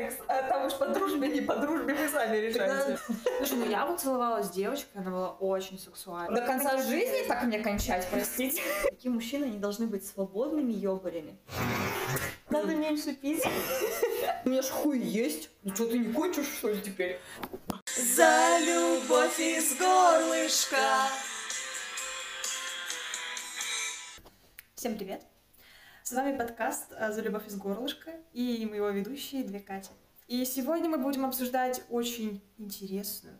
[0.00, 2.98] секс, а там уж по дружбе, не по дружбе, вы сами решаете.
[3.38, 6.34] Слушай, ну я вот целовалась с девочкой, она была очень сексуальна.
[6.34, 8.62] До конца жизни так мне кончать, простите.
[8.84, 11.38] Такие мужчины, они должны быть свободными ёбарями.
[12.48, 13.44] Надо меньше пить.
[14.44, 15.50] У меня ж хуй есть.
[15.62, 17.20] Ну что, ты не кончишь, что ли, теперь?
[17.96, 20.76] За любовь из горлышка.
[24.74, 25.29] Всем привет!
[26.10, 29.90] С вами подкаст а, «За любовь из горлышка» и мы его ведущие две Кати.
[30.26, 33.36] И сегодня мы будем обсуждать очень интересную,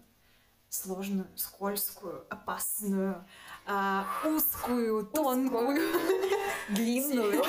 [0.68, 3.26] сложную, скользкую, опасную,
[3.66, 5.80] а, узкую, тонкую,
[6.68, 7.42] Длинную.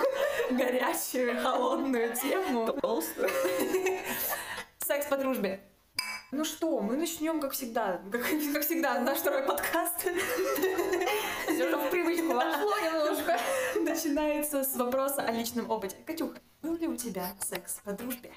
[0.52, 3.30] горячую, холодную тему Толстую.
[4.78, 5.67] секс по дружбе.
[6.30, 8.20] Ну что, мы начнем, как всегда, как,
[8.52, 10.00] как всегда, наш второй подкаст.
[10.00, 13.38] Всё уже в привычку вошло немножко.
[13.80, 15.96] Начинается с вопроса о личном опыте.
[16.04, 18.30] Катюх, был ли у тебя секс по дружбе?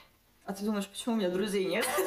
[0.46, 1.86] А ты думаешь, почему у меня друзей нет?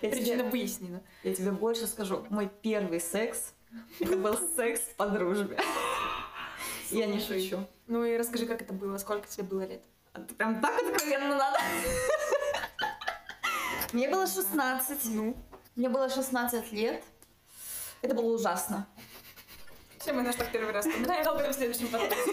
[0.00, 1.02] Я Причина тебе, выяснена.
[1.24, 2.24] я тебе больше скажу.
[2.30, 3.52] Мой первый секс,
[4.00, 5.58] был секс по дружбе.
[6.90, 7.66] Я не шучу.
[7.88, 9.82] Ну и расскажи, как это было, сколько тебе было лет?
[10.12, 11.58] А прям так откровенно надо?
[13.92, 15.04] Мне было 16.
[15.14, 15.36] Ну,
[15.76, 17.02] Мне было 16 лет.
[18.02, 18.86] Это было ужасно.
[19.98, 22.32] все мы наш так первый раз вспоминаем, об в следующем подкасте.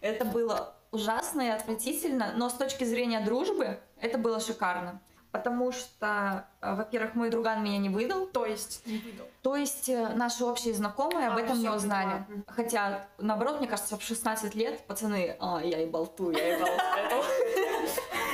[0.00, 5.00] Это было ужасно и отвратительно, но с точки зрения дружбы это было шикарно.
[5.32, 9.26] Потому что, э, во-первых, мой друган меня не выдал, То есть, не выдал.
[9.42, 12.24] то есть э, наши общие знакомые об А, этом не узнали.
[12.26, 12.42] поняла.
[12.46, 17.26] Хотя, наоборот, мне кажется, в 16 лет пацаны, а, я и болту, я и болту.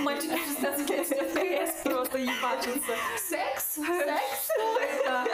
[0.01, 2.95] Мальчики в 16 лет просто ебачатся.
[3.29, 4.49] Секс, секс.
[5.05, 5.27] Да.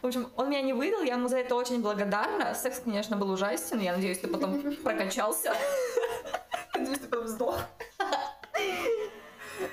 [0.00, 2.54] В общем, он меня не выдал, я ему за это очень благодарна.
[2.54, 5.54] Секс, конечно, был ужасен, я надеюсь, ты потом прокачался.
[6.74, 7.58] Надеюсь, ты потом сдох.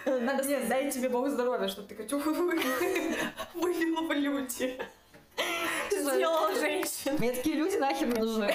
[0.05, 4.79] Надо Нет, дай тебе бог здоровья, чтобы ты Катюху вывела в люди.
[5.91, 7.15] Сделала женщин.
[7.19, 8.53] Мне такие люди нахер не нужны.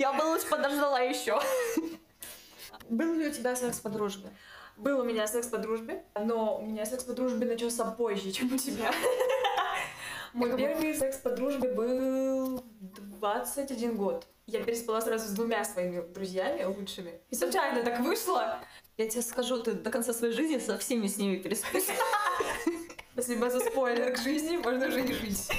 [0.00, 1.38] Я бы лучше подождала еще.
[2.88, 4.30] Был ли у тебя секс по дружбе?
[4.78, 8.50] Был у меня секс по дружбе, но у меня секс по дружбе начался позже, чем
[8.54, 8.90] у тебя.
[10.32, 14.26] Мой первый секс по дружбе был 21 год.
[14.46, 17.20] Я переспала сразу с двумя своими друзьями лучшими.
[17.28, 18.58] И случайно так вышло.
[18.96, 21.94] Я тебе скажу, ты до конца своей жизни со всеми с ними переспишь.
[23.12, 25.50] Спасибо за спойлер к жизни, можно уже не жить.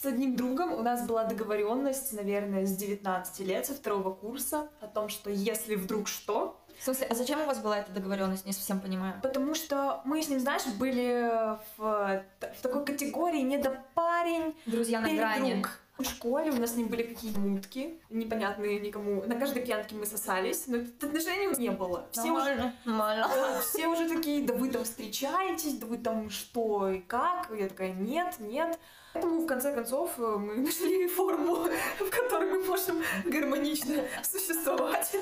[0.00, 4.86] С одним другом у нас была договоренность, наверное, с 19 лет, со второго курса, о
[4.86, 8.46] том, что если вдруг что, В смысле, а зачем у вас была эта договоренность?
[8.46, 9.20] Не совсем понимаю.
[9.22, 11.30] Потому что мы с ним, знаешь, были
[11.76, 15.50] в, в такой категории не до парень, Друзья на грани.
[15.50, 15.68] передруг.
[16.00, 19.22] В школе у нас с ним были какие-то мутки, непонятные никому.
[19.24, 22.06] На каждой пьянке мы сосались, но отношений не было.
[22.12, 26.88] Все уже, Нормально, да, все уже такие, да вы там встречаетесь, да вы там что
[26.88, 27.50] и как.
[27.54, 28.78] Я такая, нет, нет.
[29.12, 31.66] Поэтому, в конце концов, э, мы нашли форму,
[31.98, 35.14] в которой мы можем гармонично существовать.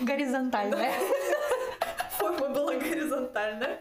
[0.00, 0.92] Горизонтальная.
[2.18, 3.80] Форма была горизонтальная.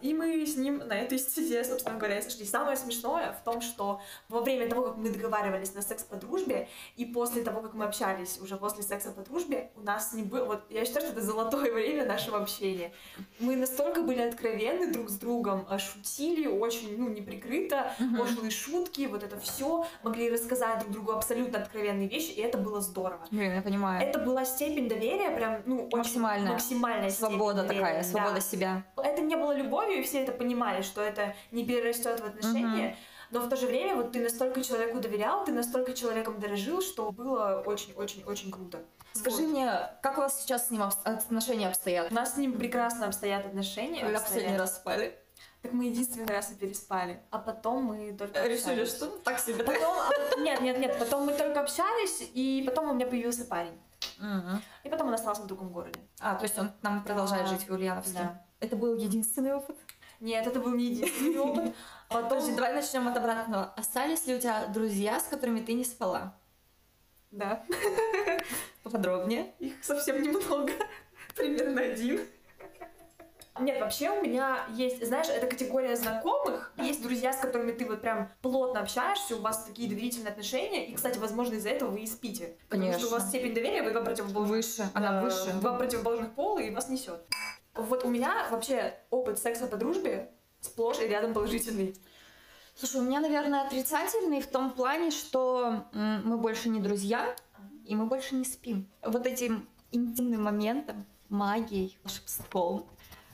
[0.00, 2.44] И мы с ним на этой стезе, собственно говоря, и сошли.
[2.44, 6.68] Самое смешное в том, что во время того, как мы договаривались на секс по дружбе,
[6.96, 10.44] и после того, как мы общались уже после секса по дружбе, у нас не было...
[10.44, 12.92] Вот я считаю, что это золотое время нашего общения.
[13.38, 19.22] Мы настолько были откровенны друг с другом, а, шутили очень, ну, неприкрыто, пошлые шутки, вот
[19.22, 23.20] это все, могли рассказать друг другу абсолютно откровенные вещи, и это было здорово.
[23.30, 24.02] Блин, я понимаю.
[24.06, 26.52] Это была степень доверия, прям, ну, очень Максимальная.
[26.52, 28.08] максимальная Свобода такая, да.
[28.08, 28.84] свобода себя.
[28.96, 32.96] Это не было любовью, и все это понимали, что это не перерастет в отношения.
[33.30, 37.10] Но в то же время вот ты настолько человеку доверял, ты настолько человеком дорожил, что
[37.10, 38.78] было очень-очень-очень круто.
[39.12, 39.48] Скажи Вот.
[39.48, 39.72] мне,
[40.02, 42.12] как у вас сейчас с ним обс- отношения обстоят?
[42.12, 44.02] У нас с ним прекрасно обстоят отношения.
[44.02, 45.18] Когда последний раз спали?
[45.62, 47.20] Так мы единственный раз и переспали.
[47.30, 48.90] А потом мы только Решили, общались.
[48.90, 49.64] что так себе.
[49.64, 53.44] Потом, а потом- нет, нет, нет, потом мы только общались, и потом у меня появился
[53.46, 53.76] парень.
[54.18, 54.62] Мгм.
[54.84, 55.98] И потом он остался в другом городе.
[56.20, 57.50] А, то есть он там продолжает Да.
[57.50, 58.18] жить в Ульяновске.
[58.18, 58.45] Да.
[58.60, 59.76] Это был единственный опыт?
[60.20, 61.74] Нет, это был не единственный опыт.
[62.08, 62.28] Потом...
[62.30, 63.72] Подожди, давай начнем от обратного.
[63.76, 66.38] Остались ли у тебя друзья, с которыми ты не спала?
[67.30, 67.64] Да.
[68.82, 69.52] Поподробнее.
[69.58, 70.72] Их совсем немного.
[71.36, 72.20] Примерно один.
[73.58, 76.72] Нет, вообще у меня есть, знаешь, это категория знакомых.
[76.76, 80.86] Есть друзья, с которыми ты вот прям плотно общаешься, у вас такие доверительные отношения.
[80.86, 82.56] И, кстати, возможно, из-за этого вы и спите.
[82.68, 83.28] Потому что у вас Конечно.
[83.28, 85.52] степень доверия, вы два противоположных, Выше, она э, выше.
[85.60, 87.26] два противоположных пола, и вас несет.
[87.76, 90.30] Вот у меня вообще опыт секса по дружбе
[90.60, 91.96] сплошь и рядом положительный.
[92.74, 97.34] Слушай, у меня, наверное, отрицательный в том плане, что мы больше не друзья,
[97.86, 98.86] и мы больше не спим.
[99.02, 102.86] Вот этим интимным моментом, магией, волшебством,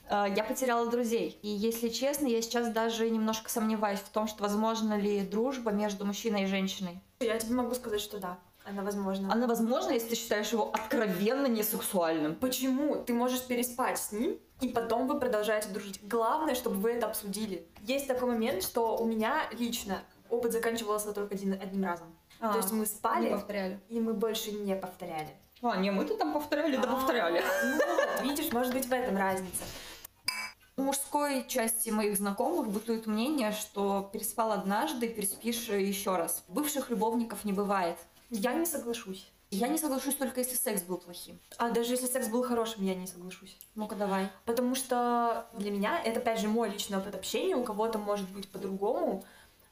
[0.09, 1.39] э, я потеряла друзей.
[1.43, 6.05] И если честно, я сейчас даже немножко сомневаюсь в том, что возможно ли дружба между
[6.05, 7.01] мужчиной и женщиной.
[7.21, 9.33] Я тебе могу сказать, что да, она возможна.
[9.33, 12.35] Она возможна, если ты считаешь его откровенно несексуальным.
[12.35, 12.97] Почему?
[12.97, 16.01] Ты можешь переспать с ним, и потом вы продолжаете дружить.
[16.07, 17.67] Главное, чтобы вы это обсудили.
[17.83, 22.07] Есть такой момент, что у меня лично опыт заканчивался только один, одним разом.
[22.41, 23.81] То есть мы спали, повторяли.
[23.89, 25.29] и мы больше не повторяли.
[25.63, 27.41] А, не, мы-то там повторяли, да А, повторяли.
[27.65, 29.63] Ну вот, видишь, может быть в этом разница.
[30.77, 36.43] У мужской части моих знакомых бытует мнение, что переспал однажды, переспишь еще раз.
[36.49, 37.97] Бывших любовников не бывает.
[38.35, 39.31] Я не соглашусь.
[39.51, 41.39] Я не соглашусь только если секс был плохим.
[41.59, 43.55] А даже если секс был хорошим, я не соглашусь.
[43.75, 44.29] Ну-ка давай.
[44.47, 48.49] Потому что для меня, это опять же мой личный опыт общения, у кого-то может быть
[48.49, 49.23] по-другому,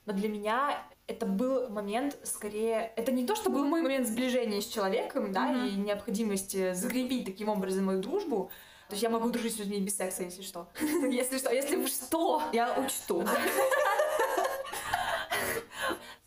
[0.04, 2.92] но для меня это был момент скорее...
[2.96, 5.66] Это не то, что был мой момент сближения с человеком, да, Мгм.
[5.66, 8.50] и необходимости закрепить таким образом мою дружбу.
[8.88, 10.68] То есть я могу дружить с людьми без секса, если что.
[11.08, 12.42] Если что, если что.
[12.52, 13.24] Я учту.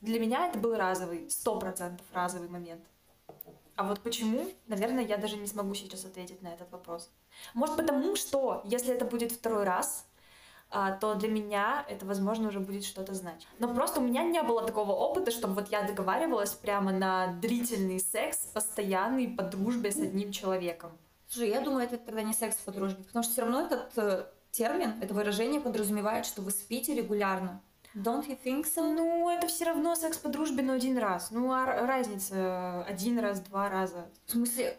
[0.02, 2.84] Для меня это был разовый, сто процентов разовый момент.
[3.76, 7.10] А вот почему, наверное, я даже не смогу сейчас ответить на этот вопрос.
[7.54, 10.06] Может потому, что если это будет второй раз,
[10.70, 13.48] а, то для меня это, возможно, уже будет что-то значить.
[13.60, 18.00] Но просто у меня не было такого опыта, чтобы вот я договаривалась прямо на длительный
[18.00, 20.92] секс, постоянный, по дружбе с одним человеком.
[21.28, 24.26] Слушай, я думаю, это тогда не секс по дружбе, потому что все равно этот э,
[24.52, 27.62] термин, это выражение подразумевает, что вы спите регулярно.
[27.96, 28.82] Don't you think so?
[28.94, 31.30] Ну, это все равно секс по дружбе, но один раз.
[31.32, 34.10] Ну, а разница э, один раз, два раза.
[34.26, 34.78] В смысле,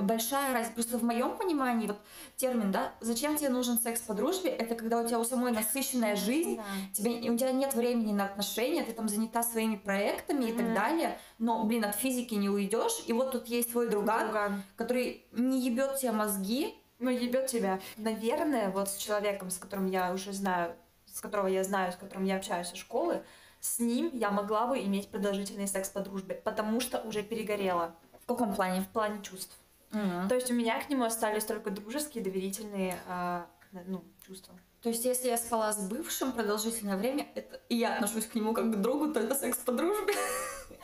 [0.00, 0.74] большая разница.
[0.74, 1.98] Просто в моем понимании, вот
[2.36, 6.16] термин, да, зачем тебе нужен секс по дружбе, это когда у тебя у самой насыщенная
[6.16, 6.60] жизнь,
[6.92, 11.18] тебе, у тебя нет времени на отношения, ты там занята своими проектами и так далее,
[11.38, 14.62] но, блин, от физики не уйдешь, и вот тут есть твой друган, Друган.
[14.76, 17.80] который не ебет тебе мозги, Ну, ебет тебя.
[17.96, 20.74] Наверное, вот с человеком, с которым я уже знаю,
[21.14, 23.22] с которого я знаю, с которым я общаюсь со школы,
[23.60, 28.26] с ним я могла бы иметь продолжительный секс по дружбе, потому что уже перегорела в
[28.26, 28.80] каком плане?
[28.82, 29.56] в плане чувств.
[29.92, 30.28] Мгм.
[30.28, 33.46] То есть у меня к нему остались только дружеские, доверительные а,
[33.86, 34.54] ну, чувства.
[34.82, 38.52] То есть, если я спала с бывшим продолжительное время, это, и я отношусь к нему
[38.52, 40.12] как к другу, то это секс по дружбе.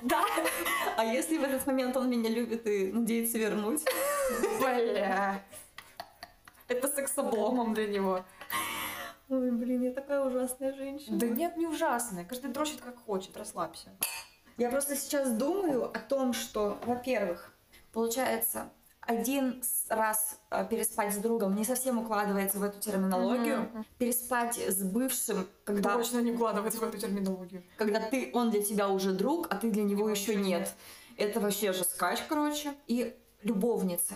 [0.02, 0.24] Да.
[0.96, 3.84] А если в этот момент он меня любит и надеется вернуть?
[4.60, 5.44] Бля.
[6.68, 8.24] Это секс обломом для него.
[9.30, 11.16] Ой, блин, я такая ужасная женщина.
[11.16, 12.24] Да нет, не ужасно.
[12.24, 13.90] Каждый дрочит как хочет, расслабься.
[14.58, 17.54] Я просто сейчас думаю о том, что, во-первых,
[17.92, 23.70] получается, один раз э, переспать с другом не совсем укладывается в эту терминологию.
[23.72, 23.86] Мгм.
[23.98, 27.62] Переспать с бывшим, когда, Точно не укладывается в эту терминологию.
[27.76, 30.74] когда ты, он для тебя уже друг, а ты для него Его еще нет.
[31.16, 32.74] Это вообще же скач, короче.
[32.88, 34.14] И любовницы.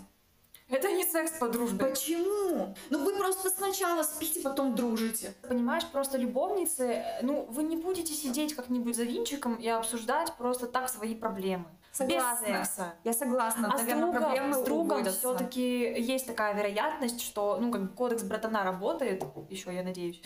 [0.69, 1.84] Это не секс по дружбе.
[1.84, 2.75] Почему?
[2.90, 5.34] Ну вы просто сначала спите, потом дружите.
[5.46, 10.88] Понимаешь, просто любовницы, ну, вы не будете сидеть как-нибудь за винчиком и обсуждать просто так
[10.88, 11.66] свои проблемы.
[11.93, 12.46] Согласна.
[12.46, 12.94] Без секса.
[13.05, 13.70] Я согласна.
[13.72, 18.25] А с Наверное, другом, проблемы с другом все-таки есть такая вероятность, что, ну, как кодекс
[18.25, 20.20] братана работает, еще я надеюсь,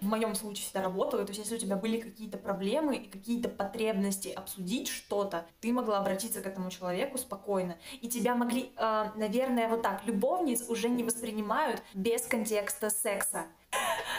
[0.00, 3.48] в моем случае всегда работала, то есть если у тебя были какие-то проблемы и какие-то
[3.48, 9.68] потребности обсудить что-то, ты могла обратиться к этому человеку спокойно, и тебя могли, э, наверное,
[9.68, 13.46] вот так, любовниц уже не воспринимают без контекста секса.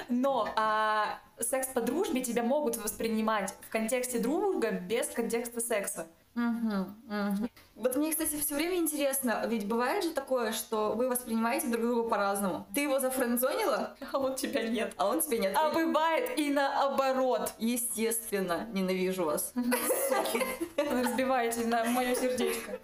[0.10, 6.08] Но а, секс по дружбе тебя могут воспринимать в контексте дружбы без контекста секса.
[6.38, 7.50] Мгм.
[7.74, 12.08] Вот мне, кстати, все время интересно, ведь бывает же такое, что вы воспринимаете друг друга
[12.10, 12.68] по-разному.
[12.76, 14.94] Ты его зафрендзонила, А вот тебя нет.
[14.98, 15.56] а он тебя нет.
[15.58, 17.54] А бывает и наоборот.
[17.58, 19.52] Естественно, ненавижу вас.
[19.56, 22.80] Вы разбиваете на мое сердечко.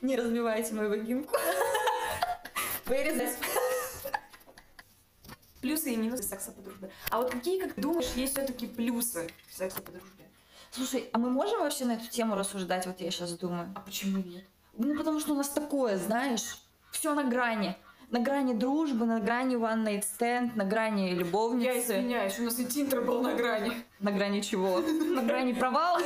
[0.00, 1.36] Не разбивайте мою вагинку.
[2.86, 3.36] Вырезать.
[5.60, 6.90] Плюсы и минусы секса по дружбе.
[7.10, 10.23] А вот какие, как думаешь, есть все-таки плюсы секса по дружбе?
[10.74, 12.84] Слушай, а мы можем вообще на эту тему рассуждать?
[12.86, 13.70] Вот я сейчас думаю.
[13.76, 14.44] А почему нет?
[14.76, 16.58] Ну, потому что у нас такое, знаешь,
[16.90, 17.76] все на грани.
[18.10, 21.78] На грани дружбы, на грани one night stand, на грани Я любовницы.
[21.78, 23.72] извиняюсь, у нас и Тиндер был на грани.
[24.00, 24.80] На грани чего?
[24.80, 26.00] На грани провала?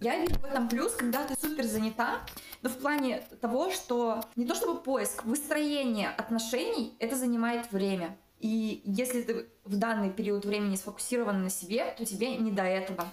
[0.00, 2.20] Я вижу в этом плюс, когда ты супер занята,
[2.60, 8.14] но в плане того, что не то чтобы поиск, выстроение отношений, это занимает время.
[8.40, 13.06] И если ты в данный период времени сфокусирован на себе, то тебе не до этого.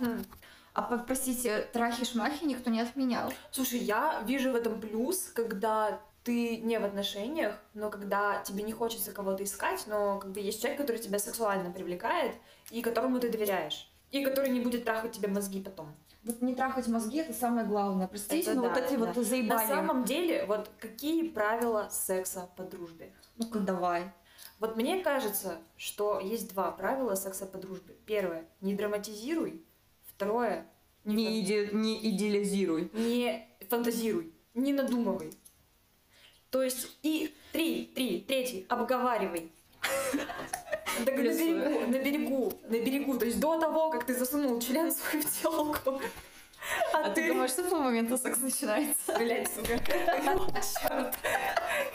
[0.73, 3.31] А попросить трахи-шмахи никто не отменял.
[3.51, 8.73] Слушай, я вижу в этом плюс, когда ты не в отношениях, но когда тебе не
[8.73, 12.35] хочется кого-то искать, но как бы есть человек, который тебя сексуально привлекает
[12.71, 13.89] и которому ты доверяешь.
[14.11, 15.93] И который не будет трахать тебе мозги потом.
[16.23, 18.07] Вот не трахать мозги это самое главное.
[18.07, 19.05] Представьте, Это вот да, эти да.
[19.05, 19.59] вот заебали.
[19.59, 23.11] На самом деле, вот какие правила секса по дружбе?
[23.37, 24.11] Ну-ка давай.
[24.63, 27.95] Вот мне кажется, что есть два правила секса по дружбе.
[28.05, 29.61] Первое— не драматизируй.
[30.05, 30.65] Второе—
[31.03, 32.89] не, Не, иде- не идеализируй.
[32.93, 35.33] не фантазируй, не надумывай.
[36.49, 39.51] То есть и три, три, третий— обговаривай.
[40.99, 43.17] На берегу, на берегу, на берегу.
[43.19, 45.99] То есть до того, как ты засунул член свой в телку.
[46.93, 49.17] А ты думаешь, с этого момента секс начинается?
[49.17, 49.77] Блять, сука.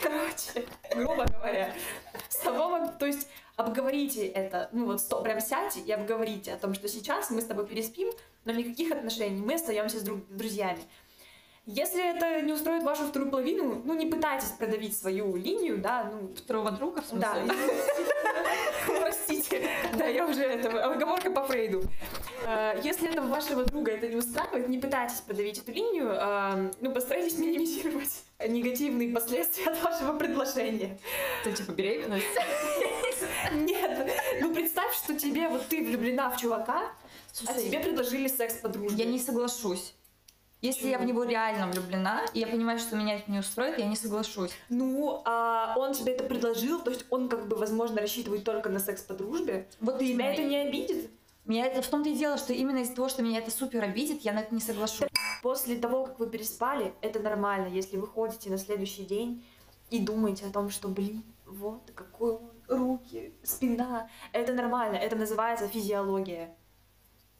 [0.01, 0.65] Короче,
[0.95, 1.73] грубо говоря,
[2.29, 6.73] с мом- то есть обговорите это, ну вот сто, прям сядьте и обговорите о том,
[6.73, 8.09] что сейчас мы с тобой переспим,
[8.45, 10.81] но никаких отношений, мы остаемся с друг- друзьями.
[11.71, 16.33] Если это не устроит вашу вторую половину, ну не пытайтесь продавить свою линию, да, ну
[16.35, 17.29] Второго друга, в смысле?
[17.45, 17.53] да,
[18.99, 21.83] простите, да, я уже это, оговорка по Фрейду.
[22.47, 26.91] Э, Если это вашего друга это не устраивает, не пытайтесь подавить эту линию, э, ну
[26.91, 30.97] постарайтесь минимизировать негативные последствия от вашего предложения.
[31.45, 32.25] Это типа беременность.
[33.53, 34.11] Нет,
[34.41, 36.91] ну представь, что тебе, вот ты влюблена в чувака,
[37.45, 39.03] а тебе предложили секс по дружбе.
[39.03, 39.93] я не соглашусь.
[40.61, 43.85] Если я в него реально влюблена, и я понимаю, что меня это не устроит, я
[43.85, 44.51] не соглашусь.
[44.67, 48.79] Ну, а он тебе это предложил, то есть он как бы, возможно, рассчитывает только на
[48.79, 49.69] секс по дружбе.
[49.79, 50.23] Вот Тебя именно.
[50.23, 51.11] это не обидит?
[51.45, 54.21] Меня это в том-то и дело, что именно из-за того, что меня это супер обидит,
[54.21, 55.07] я на это не соглашусь.
[55.41, 59.45] После того, как вы переспали, это нормально, если вы ходите на следующий день
[59.89, 64.09] и думаете о том, что, блин, вот какой он, руки, спина.
[64.33, 66.53] Это нормально, это называется физиология.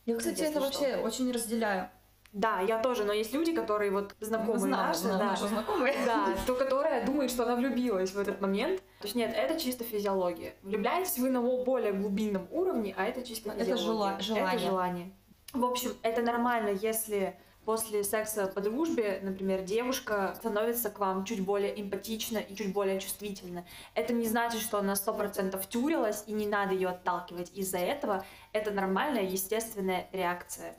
[0.05, 1.89] Я, кстати, это вообще очень разделяю.
[2.31, 5.95] Да, я тоже, но есть люди, которые вот знакомые Знаю, наши, да, наши знакомые.
[6.05, 8.81] да, то, которая думает, что она влюбилась в этот момент.
[9.00, 10.53] То есть нет, это чисто физиология.
[10.62, 14.19] Влюбляетесь вы на более глубинном уровне, а это чисто Это физиология.
[14.19, 14.55] жела- желание.
[14.55, 15.12] Это желание.
[15.53, 21.43] В общем, это нормально, если после секса по дружбе, например, девушка становится к вам чуть
[21.43, 23.65] более эмпатична и чуть более чувствительна.
[23.95, 28.24] Это не значит, что она сто процентов тюрилась и не надо ее отталкивать из-за этого.
[28.53, 30.75] Это нормальная, естественная реакция.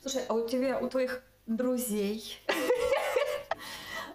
[0.00, 2.38] Слушай, а у тебя, у твоих друзей,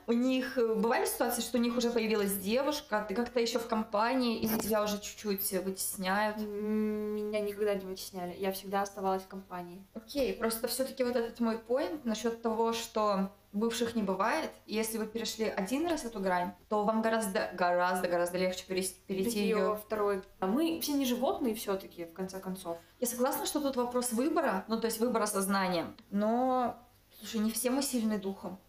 [0.07, 3.67] у них э, бывали ситуации, что у них уже появилась девушка, ты как-то еще в
[3.67, 6.37] компании, или тебя уже чуть-чуть вытесняют?
[6.37, 8.35] Меня никогда не вытесняли.
[8.37, 9.85] Я всегда оставалась в компании.
[9.93, 14.97] Окей, просто все-таки вот этот мой поинт насчет того, что бывших не бывает, и если
[14.97, 19.57] вы перешли один раз эту грань, то вам гораздо, гораздо, гораздо легче перес- перейти ее
[19.57, 19.75] ее.
[19.77, 20.21] второй.
[20.39, 22.77] А мы все не животные все-таки, в конце концов.
[22.99, 26.77] Я согласна, что тут вопрос выбора, ну то есть выбора сознания, но,
[27.17, 28.59] слушай, не все мы сильны духом.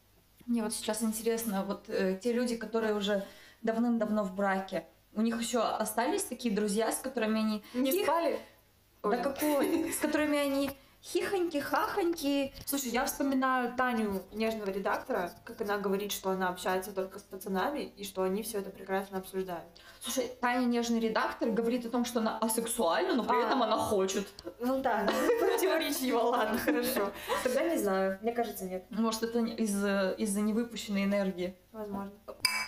[0.47, 3.25] Мне вот сейчас интересно, вот э, те люди, которые уже
[3.63, 7.65] давным-давно в браке, у них еще остались такие друзья, с которыми они...
[7.75, 8.05] Не Тихо.
[8.05, 8.39] спали?
[9.03, 9.23] Да Ой.
[9.23, 9.93] какой?
[9.93, 10.71] С которыми они
[11.13, 12.53] хихоньки, хахоньки.
[12.65, 17.81] Слушай, я вспоминаю Таню, нежного редактора, как она говорит, что она общается только с пацанами,
[17.97, 19.65] и что они все это прекрасно обсуждают.
[20.01, 23.47] Слушай, Таня нежный редактор говорит о том, что она асексуальна, но при А.
[23.47, 24.27] этом она хочет.
[24.61, 25.09] Ну да,
[25.41, 27.13] противоречиво, ладно, хорошо.
[27.45, 28.85] Тогда не знаю, мне кажется, нет.
[28.91, 31.57] Может, это из-за из-за невыпущенной энергии.
[31.73, 32.13] Возможно.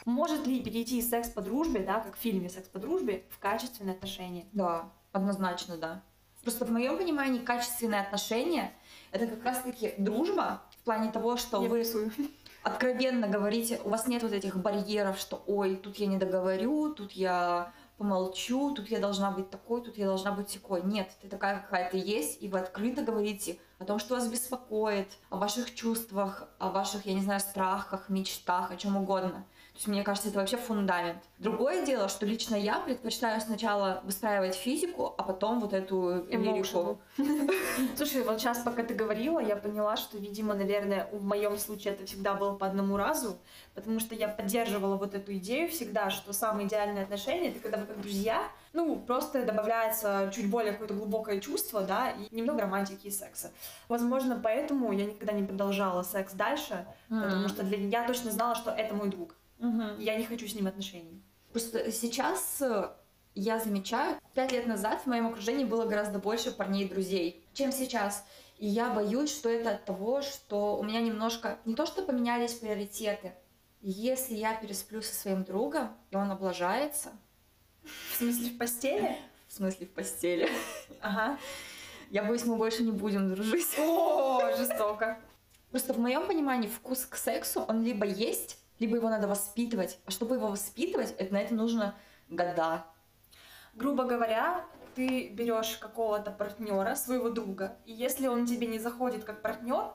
[0.05, 3.39] Может ли перейти из секс по дружбе, да, как в фильме «Секс по дружбе», в
[3.39, 4.47] качественные отношения?
[4.53, 6.03] Да, однозначно, да.
[6.49, 8.73] Просто в моем понимании качественные отношения
[9.13, 12.11] это как раз-таки дружба в плане того, что Я вы рисую.
[12.63, 17.13] откровенно говорите, у вас нет вот этих барьеров, что ой, тут я не договорю, тут
[17.13, 20.81] я помолчу, тут я должна быть такой, тут я должна быть такой.
[20.85, 25.19] Нет, ты такая, какая ты есть, и вы открыто говорите о том, что вас беспокоит,
[25.29, 29.45] о ваших чувствах, о ваших, я не знаю, страхах, мечтах, о чем угодно.
[29.79, 31.23] То есть, мне кажется, это вообще фундамент.
[31.39, 37.01] Другое дело, что лично я предпочитаю сначала выстраивать физику, а потом вот эту лирику.
[37.97, 42.07] Слушай, вот сейчас, пока ты говорила, я поняла, что, видимо, наверное, в моем случае это
[42.07, 43.39] всегда было по одному разу,
[43.77, 47.87] потому что я поддерживала вот эту идею всегда, что самые идеальные отношения— это когда вы
[47.87, 53.11] как друзья, ну, просто добавляется чуть более какое-то глубокое чувство, да, и немного романтики и
[53.13, 53.53] секса.
[53.87, 58.73] Возможно, поэтому я никогда не продолжала секс дальше, потому что для я точно знала, что
[58.73, 59.38] это мой друг.
[59.61, 61.23] И Я не хочу с ним отношений.
[61.53, 62.91] Просто сейчас э,
[63.35, 67.73] я замечаю, пять лет назад в моем окружении было гораздо больше парней и друзей, чем
[67.73, 68.25] сейчас.
[68.59, 72.53] И я боюсь, что это от того, что у меня немножко не то, что поменялись
[72.55, 73.33] приоритеты.
[73.81, 77.11] Если я пересплю со своим другом, и он облажается,
[78.13, 79.17] В смысле, в постели?
[79.47, 80.49] в смысле в постели,
[81.01, 81.39] Ага.
[82.11, 83.79] я боюсь, мы больше не будем дружить.
[83.79, 85.19] О, жестоко.
[85.71, 89.99] Просто в моем понимании вкус к сексу, он либо есть, либо его надо воспитывать.
[90.07, 91.95] А чтобы его воспитывать, это, на это нужно
[92.29, 92.85] года.
[93.75, 99.43] Грубо говоря, ты берешь какого-то партнера, своего друга, и если он тебе не заходит как
[99.43, 99.95] партнер,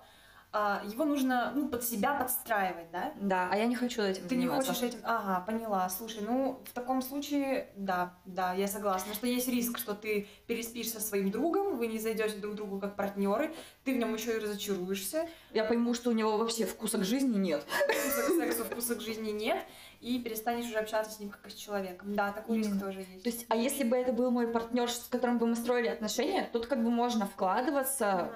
[0.54, 3.12] его нужно ну, под себя подстраивать, да?
[3.20, 4.74] Да, а я не хочу этим Ты не заниматься.
[4.74, 5.00] хочешь этим...
[5.04, 5.90] Ага, поняла.
[5.90, 10.92] Слушай, ну, в таком случае, да, да, я согласна, что есть риск, что ты переспишь
[10.92, 14.40] со своим другом, вы не зайдете друг другу как партнеры, ты в нем еще и
[14.40, 17.64] разочаруешься, Я пойму, что у него вообще вкуса к жизни нет.
[17.64, 19.58] вкуса к сексу, вкуса к жизни нет,
[20.02, 22.14] и перестанешь уже общаться с ним как с человеком.
[22.14, 23.24] Да, такой риск тоже есть.
[23.24, 26.48] То есть, а если бы это был мой партнер, с которым бы мы строили отношения,
[26.54, 28.32] тут как бы можно вкладываться.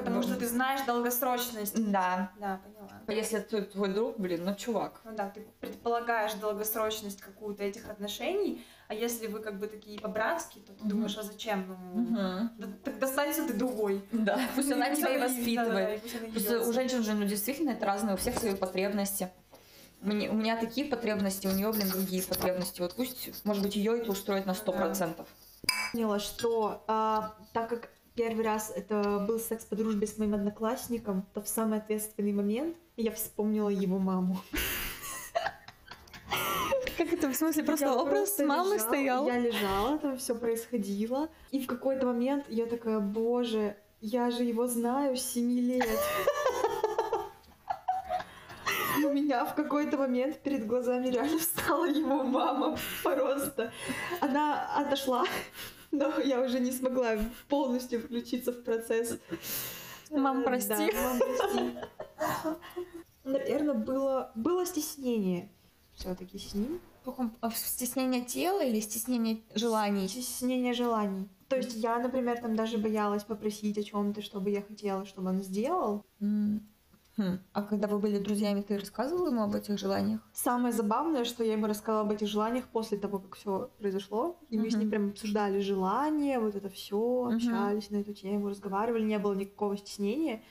[0.00, 0.22] Потому Ну.
[0.22, 1.74] что ты знаешь долгосрочность.
[1.92, 2.30] Да.
[2.40, 2.88] Да, поняла.
[3.06, 5.00] А Если это твой друг, блин, ну чувак.
[5.04, 10.58] Ну да, ты предполагаешь долгосрочность какую-то этих отношений, а если вы как бы такие по-братски,
[10.60, 10.88] то ты Мгм.
[10.88, 11.64] думаешь, а зачем?
[11.94, 12.50] Ну, Мгм.
[12.58, 14.02] да, так достанься ты другой.
[14.12, 15.98] Да, пусть она тебя и воспитывает.
[15.98, 16.70] и пусть она Просто ведётся.
[16.70, 19.30] у женщин же, ну, действительно, это разные, у всех свои потребности.
[20.00, 22.80] Мне, у меня такие потребности, у нее, блин, другие потребности.
[22.80, 25.28] Вот пусть, может быть, ее это устроит на сто процентов.
[25.92, 27.90] Поняла, что а, так как
[28.20, 32.76] первый раз это был секс по дружбе с моим одноклассником, то в самый ответственный момент
[32.98, 34.36] я вспомнила его маму.
[36.98, 41.30] Как это, в смысле, Я лежала, Я лежала, там все происходило.
[41.50, 45.98] И в какой-то момент я такая, боже, я же его знаю с 7 лет.
[48.98, 53.72] И у меня в какой-то момент перед глазами реально встала его мама просто.
[54.20, 55.24] Она отошла,
[55.90, 57.18] но я уже не смогла
[57.48, 59.18] полностью включиться в процесс.
[60.10, 60.68] Мам, Э, прости.
[60.68, 62.58] Да, мам, прости.
[63.24, 65.50] Наверное, было, было стеснение
[65.92, 66.80] все-таки с ним.
[67.40, 70.08] А Стеснение тела или стеснение желаний?
[70.08, 71.28] Стеснение желаний.
[71.48, 75.42] То есть я, например, там даже боялась попросить о чем-то, чтобы я хотела, чтобы он
[75.42, 76.04] сделал.
[76.20, 76.66] М.
[77.20, 77.38] Хм.
[77.52, 80.20] А когда вы были друзьями, ты рассказывала ему об этих желаниях?
[80.32, 84.38] Самое забавное, что я ему рассказала об этих желаниях после того, как все произошло.
[84.48, 87.34] И мы с ним прям обсуждали желания, вот это все, Мгм.
[87.36, 90.42] общались на эту тему, разговаривали, не было никакого стеснения.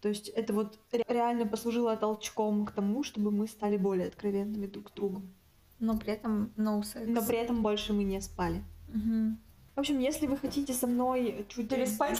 [0.00, 4.66] То есть это вот ре- реально послужило толчком к тому, чтобы мы стали более откровенными
[4.66, 5.30] друг с другом.
[5.78, 7.04] Но при этом no sex.
[7.06, 8.64] Но при этом больше мы не спали.
[8.88, 9.38] Мгм.
[9.76, 12.18] В общем, если вы хотите со мной чуть Переспать?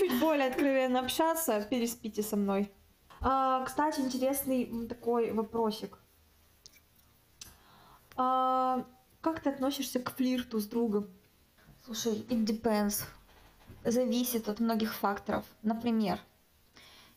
[0.00, 2.72] Чуть более откровенно общаться, переспите со мной.
[3.20, 5.98] А, кстати, интересный такой вопросик.
[8.16, 8.86] А,
[9.20, 11.08] как ты относишься к флирту с другом?
[11.84, 13.04] Слушай, it depends.
[13.84, 15.44] Зависит от многих факторов.
[15.62, 16.18] Например,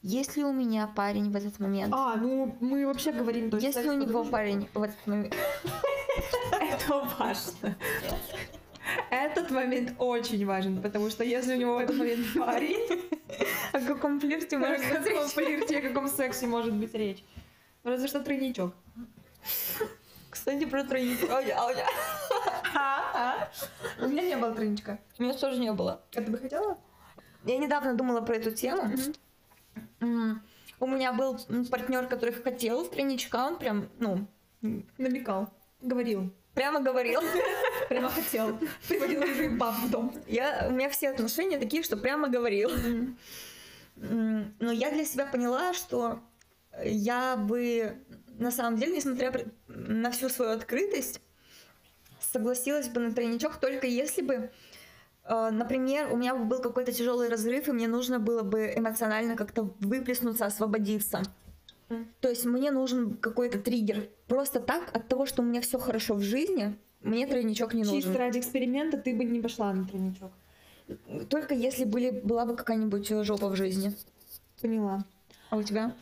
[0.02, 1.94] есть ли у меня парень в этот момент?
[1.96, 3.50] А, ну мы вообще говорим...
[3.50, 5.36] то есть Есть ли секс у него парень в этот момент?
[6.52, 7.78] Это важно.
[9.44, 13.04] Этот момент очень важен, потому что если у него в этот момент парень,
[13.74, 15.32] О каком флирте о может быть каком речь?
[15.32, 17.24] флирте, о каком сексе может быть речь?
[17.84, 18.74] Разве что тройничок.
[20.30, 21.30] Кстати, про тройничок.
[21.30, 21.86] А у меня- а меня-
[22.76, 23.50] А,
[24.00, 24.98] У меня не было тройничка.
[25.20, 26.02] У меня тоже не было.
[26.16, 26.78] А ты бы хотела?
[27.44, 28.90] Я недавно думала про эту тему.
[30.80, 31.38] У меня был
[31.70, 34.26] партнер, который хотел тройничка, он прям, ну,
[34.98, 35.50] Намекал.
[35.82, 36.32] Говорил.
[36.54, 37.22] Прямо говорил.
[37.90, 38.58] Прямо хотел.
[38.88, 40.14] Приводил уже баб в дом.
[40.28, 42.72] Я, у меня все отношения такие, что прямо говорил.
[43.96, 46.20] Но я для себя поняла, что
[46.84, 47.98] я бы,
[48.40, 49.32] на самом деле, несмотря
[49.68, 51.22] на всю свою открытость,
[52.20, 54.52] согласилась бы на тройничок только если бы,
[55.26, 59.36] э, например, у меня бы был какой-то тяжелый разрыв, и мне нужно было бы эмоционально
[59.36, 61.22] как-то выплеснуться, освободиться.
[62.20, 64.10] То есть мне нужен какой-то триггер.
[64.28, 68.02] Просто так, от того, что у меня все хорошо в жизни, мне тройничок не нужен.
[68.02, 70.32] Чисто ради эксперимента ты бы не пошла на тройничок.
[71.30, 73.94] Только если были, была бы какая-нибудь э, жопа в жизни.
[74.62, 75.06] Поняла.
[75.50, 75.96] А у тебя?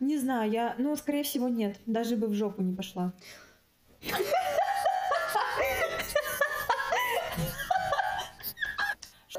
[0.00, 1.76] Не знаю, я, ну, скорее всего, нет.
[1.86, 3.12] Даже бы в жопу не пошла.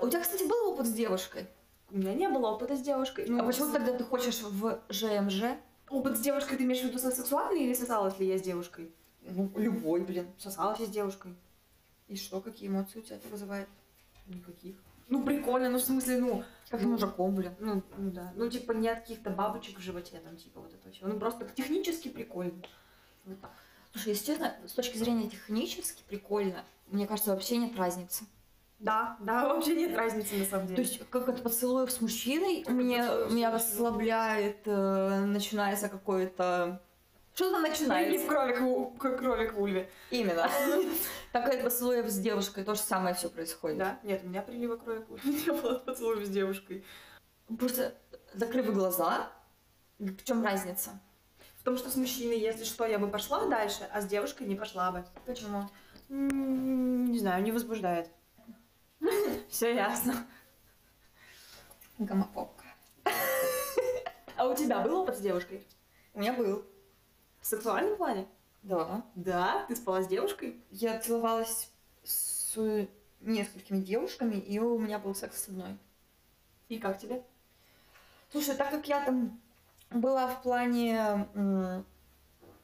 [0.02, 1.48] У тебя, кстати, был опыт с девушкой?
[1.92, 3.26] У меня не было опыта с девушкой.
[3.28, 5.58] Ну, а почему тогда ты хочешь в ЖМЖ?
[5.90, 8.92] Опыт с девушкой ты имеешь в виду сексуальный или сосалась ли я с девушкой?
[9.22, 10.28] Ну, любой, блин.
[10.38, 11.36] Сосалась я с девушкой.
[12.08, 13.68] И что, какие эмоции у тебя это вызывает?
[14.28, 14.76] Никаких.
[15.08, 16.44] Ну, прикольно, ну, в смысле, ну...
[16.70, 17.54] Как ну, мужиком, блин.
[17.60, 18.34] Ну, ну да.
[18.36, 21.06] Ну, типа, нет каких-то бабочек в животе, там, типа, вот это все.
[21.06, 22.62] Ну, просто технически прикольно.
[23.26, 23.52] Вот так.
[23.92, 26.66] Слушай, если честно, с точки зрения технически прикольно.
[26.88, 28.26] Мне кажется, вообще нет разницы.
[28.80, 30.76] Да, да, вообще нет разницы, на самом деле.
[30.76, 33.52] То есть, как от поцелуев с мужчиной Как меня мужчиной.
[33.54, 36.82] расслабляет, э, начинается какое-то...
[37.34, 38.26] Что-то начинается.
[38.26, 39.90] в кровик, в- к- кровик в ульве.
[40.10, 40.50] Именно.
[41.34, 43.78] Так от поцелуев с девушкой то же самое все происходит.
[43.78, 44.00] Да?
[44.04, 46.86] Нет, у меня прилива крови в ульве не было от поцелуев с девушкой.
[47.60, 47.94] Просто
[48.34, 49.28] закрыв глаза,
[50.00, 50.92] в чем разница?
[51.60, 54.56] В том, что с мужчиной, если что, я бы пошла дальше, а с девушкой не
[54.56, 55.04] пошла бы.
[55.26, 55.70] Почему?
[56.10, 58.10] Не знаю, не возбуждает.
[59.50, 60.14] Все ясно.
[61.98, 62.64] Гомофобка.
[64.36, 65.66] А у тебя был опыт с девушкой?
[66.14, 66.66] У меня был.
[67.40, 68.28] В сексуальном плане?
[68.64, 69.04] Да.
[69.16, 70.60] Да, ты спала с девушкой?
[70.72, 71.70] Я целовалась
[72.04, 72.58] с
[73.22, 75.78] несколькими девушками, и у меня был секс с одной.
[76.68, 77.24] И как тебе?
[78.32, 79.40] Слушай, так как я там
[79.92, 81.28] была в плане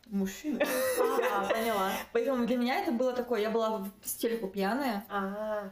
[0.08, 0.60] мужчины,
[1.32, 1.92] А, поняла.
[2.12, 5.06] поэтому для меня это было такое, я была в стельку пьяная.
[5.08, 5.70] А,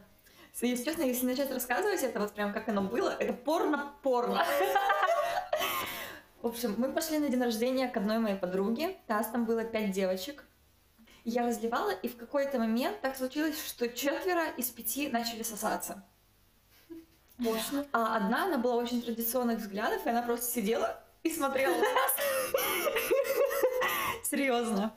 [0.60, 4.44] Если честно, если начать рассказывать это вот прям как оно было, это порно-порно.
[6.42, 8.96] В общем, мы пошли на день рождения к одной моей подруге.
[9.08, 10.44] Нас там было пять девочек.
[11.24, 16.02] Я разливала, и в какой-то момент так случилось, что четверо из пяти начали сосаться.
[17.36, 17.86] мощно.
[17.92, 22.12] А одна, она была очень традиционных взглядов, и она просто сидела и смотрела на нас.
[24.24, 24.94] Серьезно.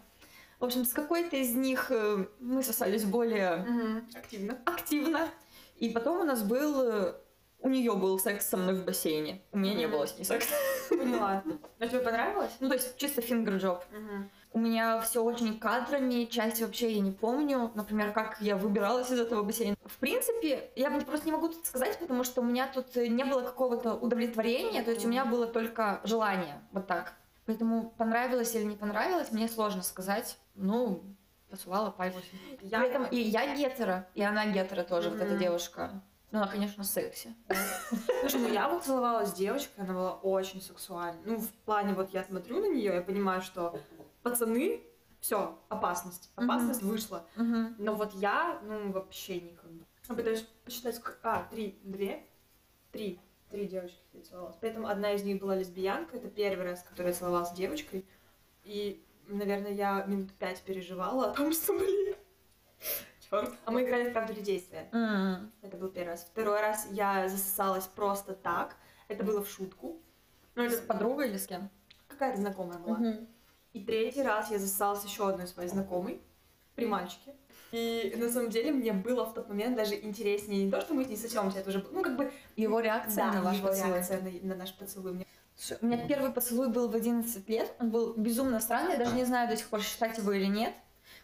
[0.63, 3.67] В общем, с какой-то из них э, мы сосались более
[4.15, 4.57] Активно.
[4.63, 5.27] активно.
[5.75, 6.81] И потом у нас был...
[6.89, 7.13] э,
[7.59, 9.41] У нее был секс со мной в бассейне.
[9.51, 9.91] У меня не Мгм.
[9.97, 10.53] было с ней секса.
[10.89, 11.43] Поняла.
[11.79, 12.51] А тебе понравилось?
[12.61, 13.83] Ну, то есть чисто фингер-джоб.
[14.53, 17.69] У меня все очень кадрами, часть вообще я не помню.
[17.75, 19.75] Например, как я выбиралась из этого бассейна.
[19.85, 23.41] В принципе, я просто не могу тут сказать, потому что у меня тут не было
[23.41, 27.15] какого-то удовлетворения, то есть у меня было только желание, вот так.
[27.45, 30.37] Поэтому понравилось или не понравилось, мне сложно сказать.
[30.55, 31.03] Ну,
[31.49, 32.21] посылала 8.
[32.61, 32.79] Я...
[32.79, 36.01] При этом и я гетера, и она гетера тоже, вот эта девушка.
[36.31, 37.35] Ну, она, конечно, секси.
[38.21, 41.21] Слушай, ну я вот целовалась с девочкой, она была очень сексуальна.
[41.25, 43.79] Ну, в плане, вот я смотрю на нее, я понимаю, что
[44.23, 44.81] пацаны,
[45.19, 46.31] все, опасность.
[46.35, 47.27] Опасность вышла.
[47.35, 47.75] Мгм.
[47.77, 49.85] Но вот я, ну, вообще никогда.
[50.07, 52.25] А пытаюсь посчитать, а, три, две,
[52.91, 53.21] три,
[53.53, 54.55] три девочки я целовалась.
[54.55, 58.03] При этом одна из них была лесбиянка, это первый раз, который я целовалась с девочкой.
[58.63, 62.15] И, наверное, я минут пять переживала о том, что, блин,
[63.29, 63.51] черт.
[63.65, 64.89] А мы играли в правду или действие.
[64.91, 65.51] М.
[65.61, 66.23] Это был первый раз.
[66.23, 68.75] Второй раз я засосалась просто так.
[69.07, 70.01] Это было в шутку.
[70.55, 71.69] Ну, С это подругой или с кем?
[72.07, 72.97] какая-то знакомая была.
[72.97, 73.27] Мгм.
[73.73, 76.21] И третий раз я засосалась еще одной своей знакомой
[76.75, 77.35] при мальчике.
[77.73, 81.05] И на самом деле мне было в тот момент даже интереснее не то, что мы
[81.05, 83.93] с ней сосемся, это уже, ну, как бы, Его реакция да, на ваш его поцелуй.
[83.93, 85.13] реакция на, на наш поцелуй.
[85.13, 87.73] Мне Слушай, У меня первый поцелуй был в 11 лет.
[87.79, 88.91] Он был безумно странный.
[88.91, 90.71] Я даже не знаю до сих пор, считать его или нет.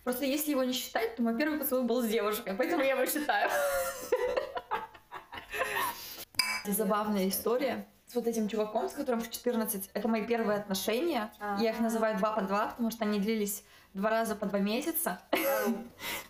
[0.03, 3.05] Просто если его не считать, то мой первый поцелуй был с девушкой, поэтому я его
[3.05, 3.51] считаю.
[6.65, 9.91] Забавная история с вот этим чуваком, с которым в 14.
[9.93, 11.31] Это мои первые отношения.
[11.59, 15.21] Я их называю два по два, потому что они длились два раза по два месяца.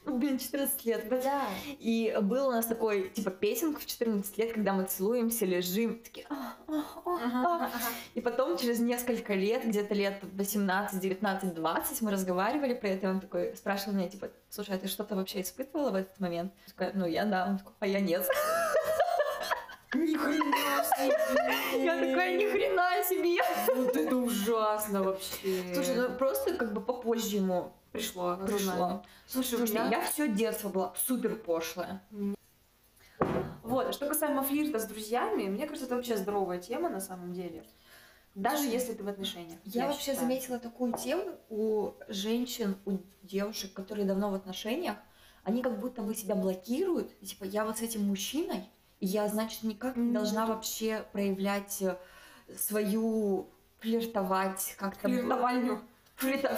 [0.06, 1.08] Ну, блин, 14 лет.
[1.10, 1.46] Да.
[1.80, 6.28] И был у нас такой, типа, песенка в 14 лет, когда мы целуемся, лежим, такие...
[8.16, 13.10] И потом, через несколько лет, где-то лет 18, 19, 20, мы разговаривали про это, и
[13.10, 16.54] он такой спрашивал меня, типа, слушай, а ты что-то вообще испытывала в этот момент?
[16.66, 17.48] Я такая, ну, я да.
[17.48, 18.28] Он такой, а я нет.
[19.94, 21.84] Ни хрена себе.
[21.84, 23.42] Я такая, ни хрена себе.
[23.76, 25.74] Вот это ужасно вообще.
[25.74, 28.38] Слушай, ну просто как бы попозже ему пришло.
[28.38, 29.04] пришло.
[29.26, 29.90] Слушай, у меня...
[29.90, 32.04] я все детство была супер пошлая.
[33.64, 37.34] Вот, а что касаемо флирта с друзьями, мне кажется, это вообще здоровая тема на самом
[37.34, 37.64] деле.
[38.36, 39.60] Даже если ты в отношениях.
[39.66, 40.20] Я, вообще считаю.
[40.20, 44.98] заметила такую тему у женщин, у девушек, которые давно в отношениях,
[45.44, 47.12] они как будто бы себя блокируют.
[47.22, 48.64] И, Типа, я вот с этим мужчиной,
[49.00, 51.96] я, значит, никак не должна вообще проявлять э,
[52.58, 53.48] свою
[53.80, 55.08] флиртовать как-то.
[55.08, 55.82] Флиртовальню.
[56.18, 56.58] Флирта-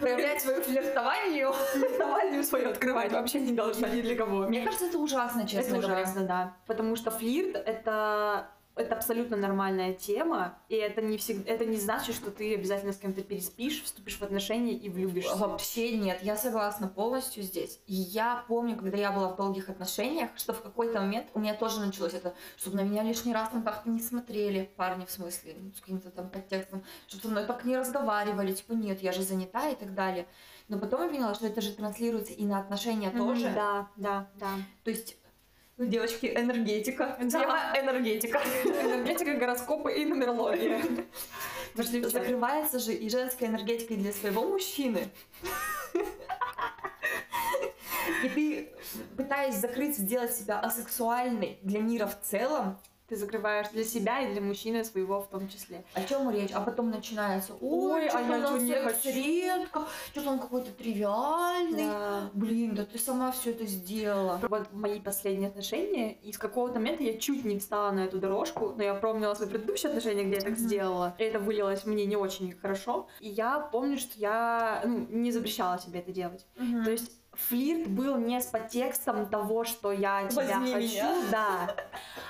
[0.00, 1.52] Проявлять свою флиртованию.
[1.52, 4.48] Флиртовальню свою открывать вообще не должна ни для кого.
[4.48, 6.56] Мне кажется, это ужасно, честно это ужасно, да.
[6.66, 12.14] Потому что флирт это это абсолютно нормальная тема, и это не всегда, это не значит,
[12.14, 15.34] что ты обязательно с кем-то переспишь, вступишь в отношения и влюбишься.
[15.36, 17.80] Вообще нет, я согласна полностью здесь.
[17.86, 21.54] И я помню, когда я была в долгих отношениях, что в какой-то момент у меня
[21.54, 25.56] тоже началось это, чтобы на меня лишний раз там как-то не смотрели, парни в смысле,
[25.58, 29.22] ну, с каким-то там подтекстом, чтобы со мной так не разговаривали, типа нет, я же
[29.22, 30.26] занята и так далее.
[30.68, 33.52] Но потом я поняла, что это же транслируется и на отношения Мгм, тоже.
[33.54, 34.50] Да, да, да.
[34.84, 35.16] То есть,
[35.78, 37.16] девочки, энергетика.
[37.20, 37.28] Да.
[37.28, 38.38] Тема энергетика.
[38.64, 40.80] Энергетика, гороскопы и нумерология.
[41.74, 45.08] Что закрывается же и женская энергетика для своего мужчины.
[48.24, 48.72] И ты,
[49.16, 54.40] пытаясь закрыть, сделать себя асексуальной для мира в целом, Ты закрываешь для себя и для
[54.40, 55.84] мужчины своего в том числе.
[55.94, 56.50] о чем речь?
[56.52, 59.10] А потом начинается, ой, Ой, а я чё не хочу».
[59.10, 61.86] редко, что-то он какой-то тривиальный.
[61.86, 62.30] Да.
[62.32, 64.40] Блин, да ты сама все это сделала.
[64.48, 68.74] Вот мои последние отношения, и с какого-то момента я чуть не встала на эту дорожку,
[68.76, 71.14] но я помнила свои предыдущие отношения, где я так сделала.
[71.18, 73.08] И это вылилось мне не очень хорошо.
[73.20, 76.46] И я помню, что я ну, не запрещала себе это делать.
[76.56, 81.30] То есть флирт был не с подтекстом того, что я тебя Возьми хочу, меня.
[81.30, 81.76] да,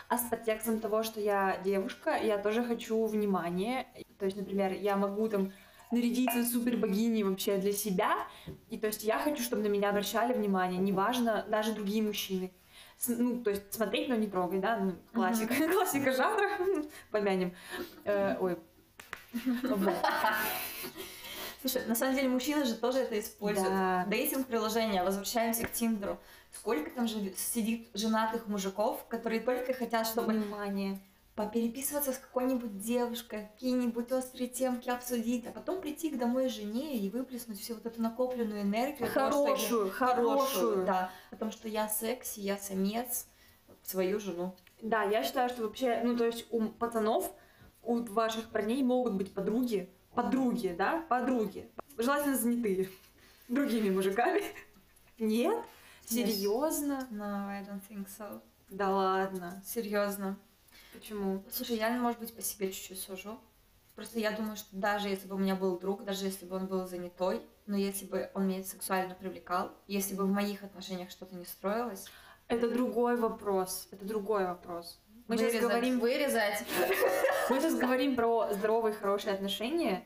[0.08, 3.86] а с подтекстом того, что я девушка, я тоже хочу внимания.
[4.18, 5.52] То есть, например, я могу там
[5.90, 8.26] нарядиться супер богиней вообще для себя,
[8.70, 12.52] и то есть я хочу, чтобы на меня обращали внимание, неважно, даже другие мужчины.
[12.98, 16.48] С- Ну, то есть смотреть, но не трогать, да, ну, классика, классика жанра,
[17.10, 17.54] помянем.
[18.04, 18.58] Э, ой,
[19.62, 19.94] вот.
[21.68, 23.70] Слушай, на самом деле мужчины же тоже это используют.
[23.70, 24.04] Да.
[24.06, 26.18] Дейтинг-приложения, возвращаемся к Тиндеру.
[26.52, 31.00] Сколько там же сидит женатых мужиков, которые только хотят, чтобы внимание.
[31.34, 37.10] попереписываться с какой-нибудь девушкой, какие-нибудь острые темки обсудить, а потом прийти к домой жене и
[37.10, 39.08] выплеснуть всю вот эту накопленную энергию.
[39.08, 40.86] о том, что я- Хорошую, хорошую, хорошую.
[40.86, 43.26] да, о том, что я секси, я самец,
[43.82, 44.54] свою жену.
[44.82, 47.30] Да, я считаю, что вообще, ну, то есть у пацанов,
[47.82, 52.88] у ваших парней могут быть подруги, подруги, да, подруги, желательно занятые
[53.48, 54.42] другими мужиками.
[55.18, 55.64] Нет?
[56.06, 57.06] Серьезно?
[57.10, 58.40] No, I don't think so.
[58.70, 59.62] Да ладно.
[59.64, 60.38] Серьезно.
[60.92, 61.44] Почему?
[61.50, 63.38] Слушай, я, может быть, по себе чуть-чуть сужу.
[63.94, 66.66] Просто я думаю, что даже если бы у меня был друг, даже если бы он
[66.66, 71.34] был занятой, но если бы он меня сексуально привлекал, если бы в моих отношениях что-то
[71.34, 72.06] не строилось,
[72.48, 73.88] Это другой вопрос.
[73.90, 75.00] Это другой вопрос.
[75.28, 76.64] Мы сейчас вырезать, говорим, вырезать.
[77.50, 80.04] мы сейчас говорим про здоровые, хорошие отношения,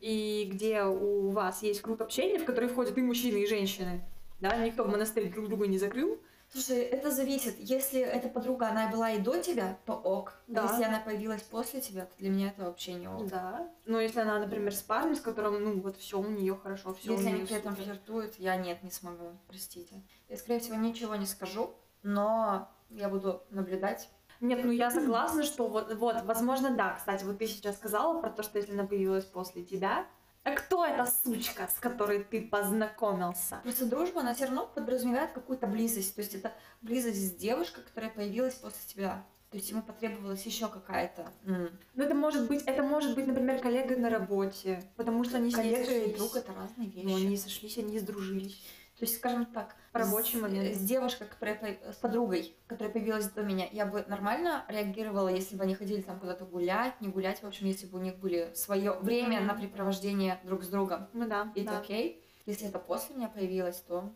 [0.00, 4.02] и где у вас есть круг общения, в который входят и мужчины, и женщины.
[4.40, 6.20] Да, никто в монастырь друг друга не закрыл.
[6.50, 7.56] Слушай, это зависит.
[7.58, 10.32] Если эта подруга, она была и до тебя, то ок.
[10.48, 10.62] А Да.
[10.62, 13.26] Если она появилась после тебя, то для меня это вообще не ок.
[13.28, 13.70] Да.
[13.84, 17.10] Но если она, например, с парнем, с которым, ну, вот все у нее хорошо, все
[17.10, 20.02] у Если они нее при этом флиртуют, я нет, не смогу, простите.
[20.28, 24.08] Я, скорее всего, ничего не скажу, но я буду наблюдать.
[24.40, 26.94] Нет, ну я согласна, что вот, вот, возможно, да.
[26.94, 30.06] Кстати, вот ты сейчас сказала про то, что если она появилась после тебя,
[30.44, 33.60] а кто эта сучка, с которой ты познакомился?
[33.62, 36.14] Просто дружба, она все равно подразумевает какую-то близость.
[36.14, 39.24] То есть это близость с девушкой, которая появилась после тебя.
[39.50, 43.60] То есть ему потребовалась еще какая-то м, Ну это может быть, это может быть, например,
[43.60, 47.06] коллега на работе, потому что они коллега и друг это разные вещи.
[47.06, 48.62] Ну, они сошлись, они сдружились.
[48.98, 50.76] То есть, скажем так, Рабочий с, момент.
[50.76, 55.56] с девушкой, которая по- с подругой, которая появилась до меня, я бы нормально реагировала, если
[55.56, 58.52] бы они ходили там куда-то гулять, не гулять, в общем, если бы у них были
[58.54, 59.46] свое время Мгм.
[59.46, 61.08] на препровождение друг с другом.
[61.12, 61.78] Ну да, И да.
[61.78, 62.24] окей.
[62.46, 64.12] Если это после меня появилось, то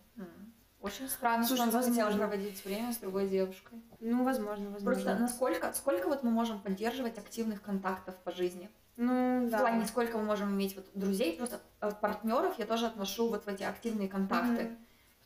[0.81, 2.19] очень странно, Слушай, что он возможно.
[2.19, 3.81] проводить время с другой девушкой.
[4.01, 4.85] Ну, возможно, возможно.
[4.93, 8.69] Просто насколько, сколько вот мы можем поддерживать активных контактов по жизни?
[8.97, 9.59] Ну, В да.
[9.61, 11.61] плане, сколько мы можем иметь вот друзей, просто
[12.01, 14.65] партнеров я тоже отношу вот в эти активные контакты.
[14.65, 14.79] Мгм.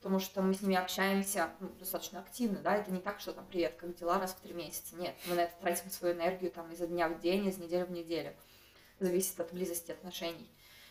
[0.07, 3.45] Потому что мы с ними общаемся ну, достаточно активно, да, это не так, что там
[3.45, 4.95] привет, как дела раз в три месяца.
[4.95, 7.91] Нет, мы на это тратим свою энергию там изо дня в день, из недели в
[7.91, 8.33] неделю.
[9.01, 10.49] Зависит от близости отношений.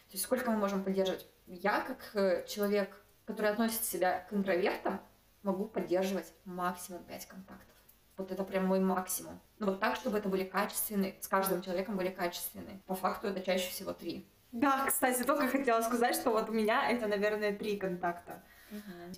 [0.10, 1.26] То есть сколько мы можем поддерживать?
[1.48, 5.00] Я, как э, человек, который относит себя к интровертам,
[5.44, 7.76] могу поддерживать максимум 5 контактов.
[8.18, 9.40] Вот это прям мой максимум.
[9.60, 12.82] Ну вот так, чтобы это были качественные, с каждым человеком были качественные.
[12.86, 14.30] По факту это чаще всего три.
[14.52, 18.44] Да, кстати, только хотела сказать, что вот у меня это, наверное, три контакта.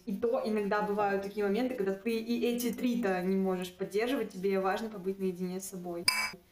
[0.05, 4.59] И то иногда бывают такие моменты, когда ты и эти три-то не можешь поддерживать, тебе
[4.59, 6.05] важно побыть наедине с собой.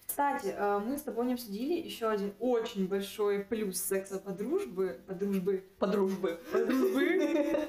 [0.05, 5.01] Кстати, э, мы с тобой не обсудили еще один очень большой плюс секса по дружбе,
[5.07, 6.39] по дружбы, По дружбе.
[6.53, 7.67] по дружбы.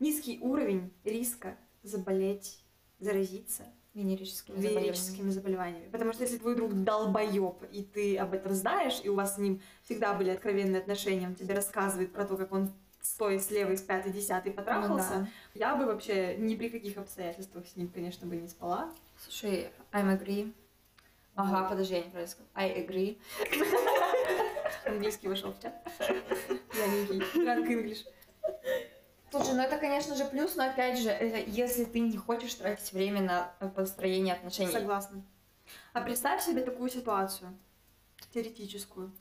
[0.00, 2.64] Низкий уровень риска заболеть,
[2.98, 5.88] заразиться Венерическими венерическими заболеваниями.
[5.92, 9.38] Потому что если твой друг долбоеб, и ты об этом знаешь, и у вас с
[9.38, 12.72] ним всегда были откровенные отношения, он тебе рассказывает про то, как он
[13.04, 16.96] с той, с левой, с пятой, десятой потрахался, Ну я бы вообще ни при каких
[16.96, 18.90] обстоятельствах с ним, конечно, бы не спала.
[19.18, 20.52] Слушай, I'm agree.
[21.34, 22.50] Ага, подожди, я неправильно сказала.
[22.54, 23.20] I agree.
[24.86, 25.74] Английский вошел в чат.
[26.72, 27.18] Яненький.
[27.44, 28.06] Drunk English.
[29.30, 32.92] Слушай, ну это, конечно же, плюс, но опять же, это если ты не хочешь тратить
[32.92, 34.72] время на э, построение отношений.
[34.72, 35.22] Согласна.
[35.92, 37.54] А представь себе такую ситуацию,
[38.32, 39.12] теоретическую.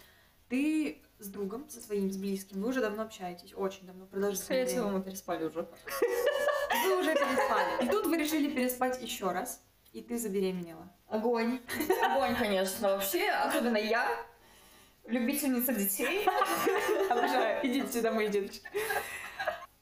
[0.50, 4.66] Ты с другом, со своим, с близким, вы уже давно общаетесь, очень давно, продолжительное Скорее
[4.66, 5.68] всего, мы переспали уже.
[6.86, 7.86] Вы уже переспали.
[7.86, 10.92] И тут вы решили переспать еще раз, и ты забеременела.
[11.08, 11.60] Огонь.
[12.04, 14.08] Огонь, конечно, вообще, особенно я,
[15.06, 16.26] любительница детей.
[17.10, 17.66] Обожаю.
[17.66, 18.68] Идите сюда, мои деточки.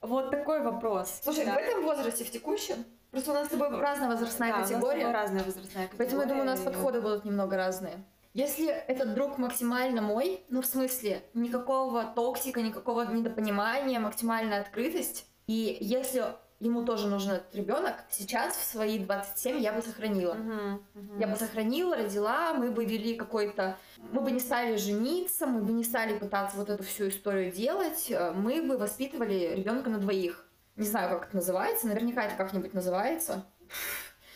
[0.02, 1.22] Вот такой вопрос.
[1.24, 1.54] Слушай, Да.
[1.56, 4.68] в этом возрасте, в текущем, просто у нас с тобой разная возрастная Да, у нас
[4.70, 5.02] с категория.
[5.02, 5.98] тобой разная возрастная категория.
[5.98, 8.04] Поэтому я думаю, у нас подходы будут немного разные.
[8.34, 15.78] Если этот друг максимально мой, ну в смысле, никакого токсика, никакого недопонимания, максимальная открытость, и
[15.82, 16.26] если
[16.62, 20.36] ему тоже нужен этот ребенок, сейчас в свои 27 я бы сохранила.
[20.36, 21.20] Мгм, мгм.
[21.20, 23.78] Я бы сохранила, родила, мы бы вели какой-то...
[23.98, 28.12] Мы бы не стали жениться, мы бы не стали пытаться вот эту всю историю делать,
[28.12, 30.46] э, мы бы воспитывали ребенка на двоих.
[30.78, 33.46] Не знаю, как это называется, наверняка это как-нибудь называется.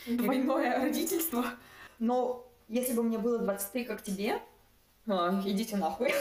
[0.06, 1.44] Двойное родительство.
[1.98, 4.40] Но если бы мне было 23, как тебе,
[5.06, 6.12] а, идите нахуй.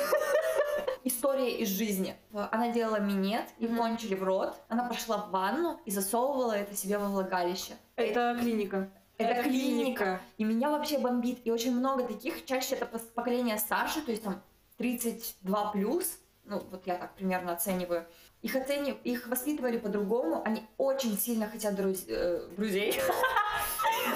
[1.03, 2.15] История из жизни.
[2.34, 4.55] Она делала минет, и кончили в рот.
[4.69, 7.73] Она пошла в ванну и засовывала это себе во влагалище.
[7.95, 8.89] Это клиника.
[9.17, 10.19] Это клиника.
[10.38, 11.39] И меня вообще бомбит.
[11.45, 14.41] И очень много таких, чаще это поколение старше, то есть там
[14.77, 18.05] 32 плюс, ну вот я так примерно оцениваю.
[18.41, 18.91] Их, оцени...
[19.03, 22.47] их воспитывали по-другому, они очень сильно хотят друз- э,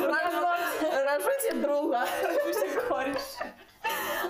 [1.18, 1.28] друзей.
[1.28, 2.06] Рожу тебе друга.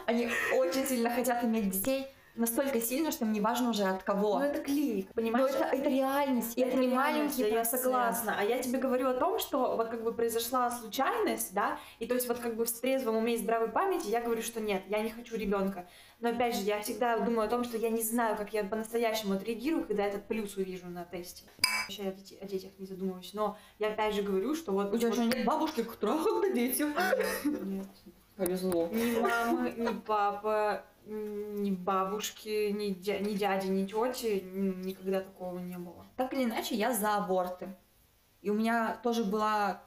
[0.06, 4.40] Они очень сильно хотят иметь детей, настолько сильно, что им не важно уже от кого.
[4.40, 5.52] Ну это клиника, Но понимаешь?
[5.52, 7.82] это, это реальность, и это, не маленький да, я процент.
[7.82, 8.36] согласна.
[8.38, 12.16] А я тебе говорю о том, что вот как бы произошла случайность, да, и то
[12.16, 15.02] есть вот как бы в трезвом уме и здравой памяти я говорю, что нет, я
[15.02, 15.88] не хочу ребенка.
[16.22, 19.36] Но опять же, я всегда думаю о том, что я не знаю, как я по-настоящему
[19.36, 21.44] отреагирую, когда этот плюс увижу на тесте.
[21.88, 22.10] Вообще я
[22.42, 24.94] о детях не задумываюсь, но я опять же говорю, что вот...
[24.94, 26.86] У тебя же нет бабушки, которая когда дети.
[27.46, 27.88] Нет.
[28.36, 28.88] Повезло.
[28.88, 35.78] Ни мамы, ни папа, ни бабушки, ни, дя- ни дяди, ни тети, никогда такого не
[35.78, 36.06] было.
[36.18, 37.76] Так или иначе, я за аборты.
[38.42, 39.82] И у меня тоже была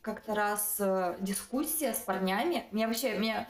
[0.00, 2.64] как-то раз э, дискуссия с парнями.
[2.70, 3.48] Меня вообще, меня,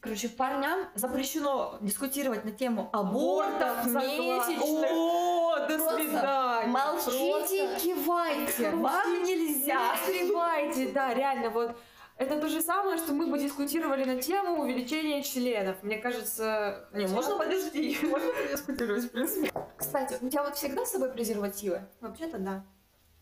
[0.00, 4.90] короче, парням запрещено дискутировать на тему абортов, месячных.
[4.90, 6.66] О, до Просто свидания.
[6.66, 9.94] Молчите и кивайте, вам нельзя.
[10.02, 11.76] Скрывайте, да, реально, вот
[12.22, 15.82] это то же самое, что мы бы дискутировали на тему увеличения членов.
[15.82, 16.88] Мне кажется...
[16.92, 19.52] Не, хотя- можно подожди, можно подискутировать, в принципе.
[19.76, 21.82] Кстати, у тебя вот всегда с собой презервативы?
[22.00, 22.64] Вообще-то да.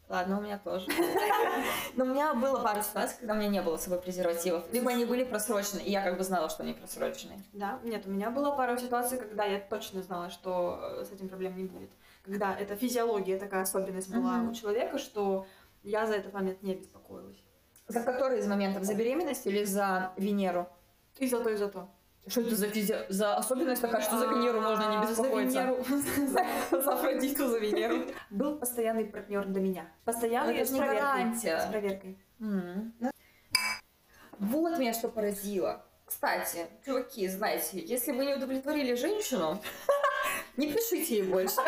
[0.09, 0.89] Ладно, у меня тоже.
[1.95, 4.65] Но у меня было пару ситуаций, когда у меня не было с собой презервативов.
[4.73, 7.39] Либо они были просрочены, и я как бы знала, что они просроченные.
[7.53, 11.29] Да, нет, у меня была пара ситуаций, когда я точно знала, что э, с этим
[11.29, 11.91] проблем не будет.
[12.25, 15.47] Когда эта физиология, такая особенность была у человека, что
[15.85, 17.39] я за этот момент не беспокоилась.
[17.91, 18.85] За который из моментов?
[18.85, 20.69] За беременность или за Венеру?
[21.19, 21.91] И за то, и за то.
[22.27, 22.95] Что это за физи...
[23.09, 25.53] за особенность такая, что за Венеру можно не А, беспокоиться?
[25.53, 28.05] За Венеру, за Афродиту, за Венеру.
[28.31, 29.93] Был постоянный партнер для меня.
[30.05, 31.61] Постоянный Это с проверкой.
[31.61, 32.19] С проверкой.
[34.39, 35.85] Вот меня что поразило.
[36.07, 39.61] Кстати, чуваки, знаете, если вы не удовлетворили женщину,
[40.57, 41.57] не пишите ей больше.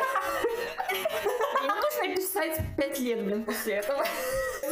[1.62, 4.04] Не нужно писать пять лет, блин, после этого.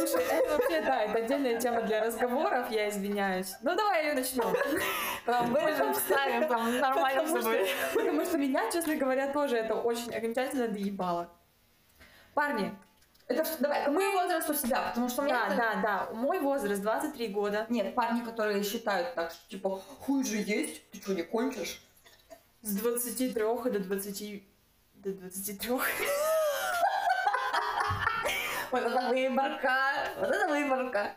[0.07, 3.53] Слушай, это вообще, да, это отдельная тема для разговоров, я извиняюсь.
[3.61, 4.55] Ну, давай ее начнем.
[5.25, 10.13] Там вырежем, вставим, там нормально Потому что, потому что меня, честно говоря, тоже это очень
[10.13, 11.29] окончательно доебало.
[12.33, 12.73] Парни,
[13.27, 14.89] Это ж- давай, какой возраст у тебя?
[14.89, 17.65] Потому что у меня да, это- да, да, мой возраст 23 года.
[17.69, 21.81] Нет, парни, которые считают так, что типа, хуй же есть, ты что, не кончишь?
[22.61, 24.43] С 23 до 20...
[24.95, 25.79] До 23.
[28.71, 29.75] Вот это выборка,
[30.19, 31.13] вот это выборка.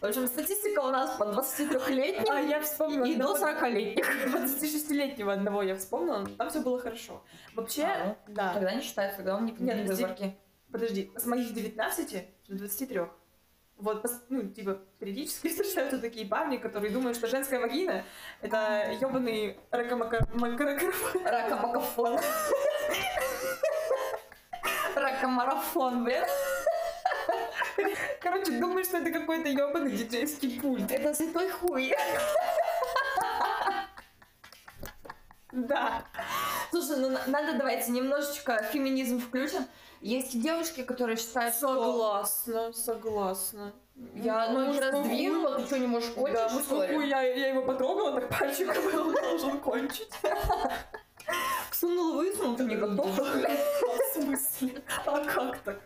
[0.00, 3.04] В общем, статистика у нас по 23-летним А я вспомнила.
[3.04, 4.26] и до одного 40-летних.
[4.34, 7.22] 26-летнего одного я вспомнила, там все было хорошо.
[7.54, 8.52] Вообще, А, ну, да.
[8.54, 10.36] Тогда не считается, тогда он не Нет, выборки.
[10.72, 13.00] Подожди, с моих 19 до 23.
[13.76, 18.04] Вот, ну, типа, периодически встречаются такие парни, которые думают, что женская вагина—
[18.40, 21.24] это ёбаный ракомакаракарафон.
[21.26, 22.18] Ракомакафон.
[24.96, 26.24] Ракомарафон, блин.
[28.22, 30.90] Короче, думают, что это какой-то ёбаный диджейский пульт.
[30.90, 31.92] Это святой хуй.
[35.52, 36.04] Да.
[36.70, 39.66] Слушай, ну на- надо давайте немножечко феминизм включим.
[40.00, 43.72] Есть девушки, которые считают, что Согласна, согласна.
[44.14, 48.20] я ноги Мужской раздвинула, ты что, не можешь кончить, Да, хуй, я, я его потрогала,
[48.20, 50.10] так пальчиком он должен кончить.
[51.70, 53.16] Всунул, высунул, ты не готов,
[54.12, 54.82] смысле?
[55.06, 55.80] А как так?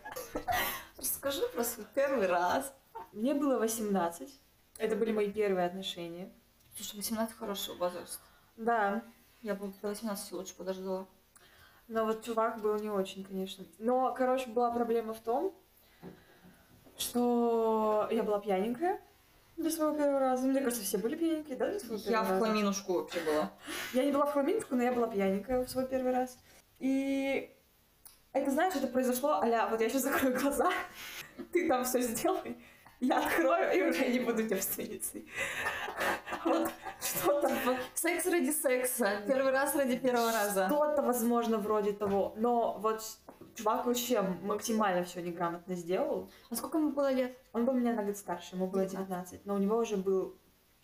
[0.97, 2.73] Расскажи про свой первый раз.
[3.13, 4.29] Мне было 18.
[4.77, 6.31] Это были мои первые отношения.
[6.75, 8.19] Слушай, 18 хороший возраст.
[8.57, 9.03] Да,
[9.41, 11.07] Я бы до 18 лучше подождала.
[11.87, 13.65] но вот чувак был не очень, конечно.
[13.79, 15.55] Но, короче, была проблема в том,
[16.97, 18.99] что я была пьяненькая
[19.57, 20.47] для своего первого раза.
[20.47, 22.45] Мне кажется, все были пьяненькие, да, для своего Я первого в раза?
[22.45, 23.51] хламинушку вообще была.
[23.93, 26.37] Я не была в хламинку, но я была пьяненькая в свой первый раз.
[26.79, 27.55] И
[28.37, 30.71] это, знаешь, это произошло, аля, вот я сейчас закрою глаза,
[31.51, 32.57] ты там все сделай,
[32.99, 35.27] я открою и уже не буду девственницей.
[36.45, 39.21] Вот что-то, вот Секс ради секса.
[39.27, 40.67] Первый раз ради первого раза.
[40.67, 42.33] что-то, возможно, вроде того.
[42.37, 43.03] Но вот
[43.53, 46.31] чувак вообще максимально все неграмотно сделал.
[46.49, 47.37] А сколько ему было лет?
[47.53, 50.35] Он был меня на год старше, ему было 19, но у него уже был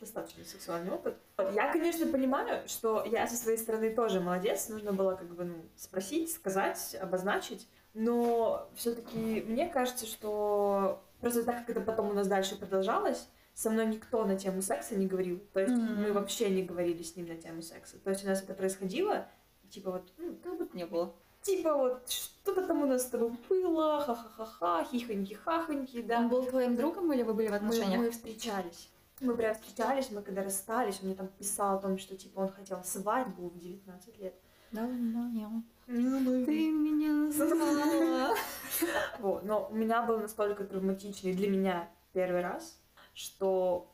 [0.03, 1.15] достаточно сексуальный опыт.
[1.53, 5.55] Я, конечно, понимаю, что я со своей стороны тоже молодец, нужно было как бы ну,
[5.75, 12.27] спросить, сказать, обозначить, но все-таки мне кажется, что просто так как это потом у нас
[12.27, 15.39] дальше продолжалось, со мной никто на тему секса не говорил.
[15.53, 16.01] То есть Мгм.
[16.03, 17.97] мы вообще не говорили с ним на тему секса.
[17.99, 19.27] То есть у нас это происходило,
[19.69, 21.13] типа вот, ну, Как будто не было.
[21.41, 26.19] типа вот что-то там у нас с тобой было, ха-ха-ха-ха, хихоньки-хахоньки, да.
[26.19, 27.99] Он был твоим другом или вы были в Мы, отношениях?
[28.01, 28.89] мы встречались.
[29.24, 32.49] Мы прям встречались, мы когда расстались, он мне там писал о том, что типа он
[32.49, 34.36] хотел свадьбу в 19 лет.
[34.71, 35.49] Давно я.
[35.88, 38.36] Ну, Ты меня назвала.
[39.19, 39.43] Вот.
[39.43, 42.80] Но у меня был настолько травматичный для меня первый раз,
[43.13, 43.91] что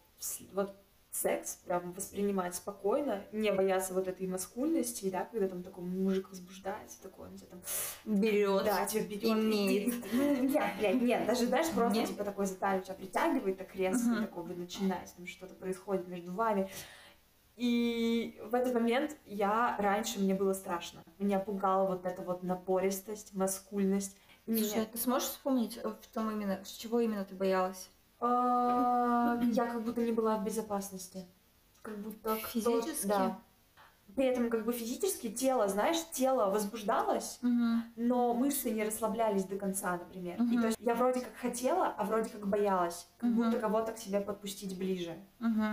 [0.54, 0.76] вот
[1.12, 7.01] секс прям воспринимать спокойно, не бояться вот этой маскульности, да, когда там такой мужик возбуждается,
[7.01, 7.62] такой, он тебя там
[8.05, 8.64] Берет.
[8.64, 9.24] Да, тебя берет.
[9.24, 9.93] имеет.
[10.14, 12.10] Ну, нет, блядь, нет, даже, знаешь, просто, Нет?
[12.10, 14.22] типа, такой за талию тебя притягивает так резко, Мгм.
[14.28, 16.70] такой, вы начинаете, там что-то происходит между вами.
[17.55, 21.03] И в этот момент я, раньше мне было страшно.
[21.18, 24.16] Меня пугала вот эта вот напористость, маскульность.
[24.45, 27.89] Слушай, а ты сможешь вспомнить, э, в том именно, с чего именно ты боялась?
[28.20, 31.26] А, я как будто не была в безопасности.
[31.82, 33.08] Как будто Физически?
[33.08, 33.40] Да.
[34.16, 37.82] При этом как бы физически тело, знаешь, тело возбуждалось, Угу.
[37.96, 40.36] но мышцы не расслаблялись до конца, например.
[40.38, 40.62] И Мгм.
[40.62, 43.44] то есть я вроде как хотела, а вроде как боялась, как Мгм.
[43.44, 45.16] будто кого-то к себе подпустить ближе.
[45.40, 45.64] Угу.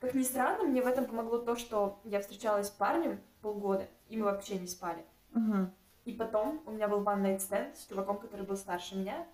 [0.00, 4.16] Как ни странно, мне в этом помогло то, что я встречалась с парнем полгода, и
[4.18, 5.04] мы вообще не спали.
[5.34, 5.70] Угу.
[6.04, 9.26] И потом у меня был one night stand с чуваком, который был старше меня.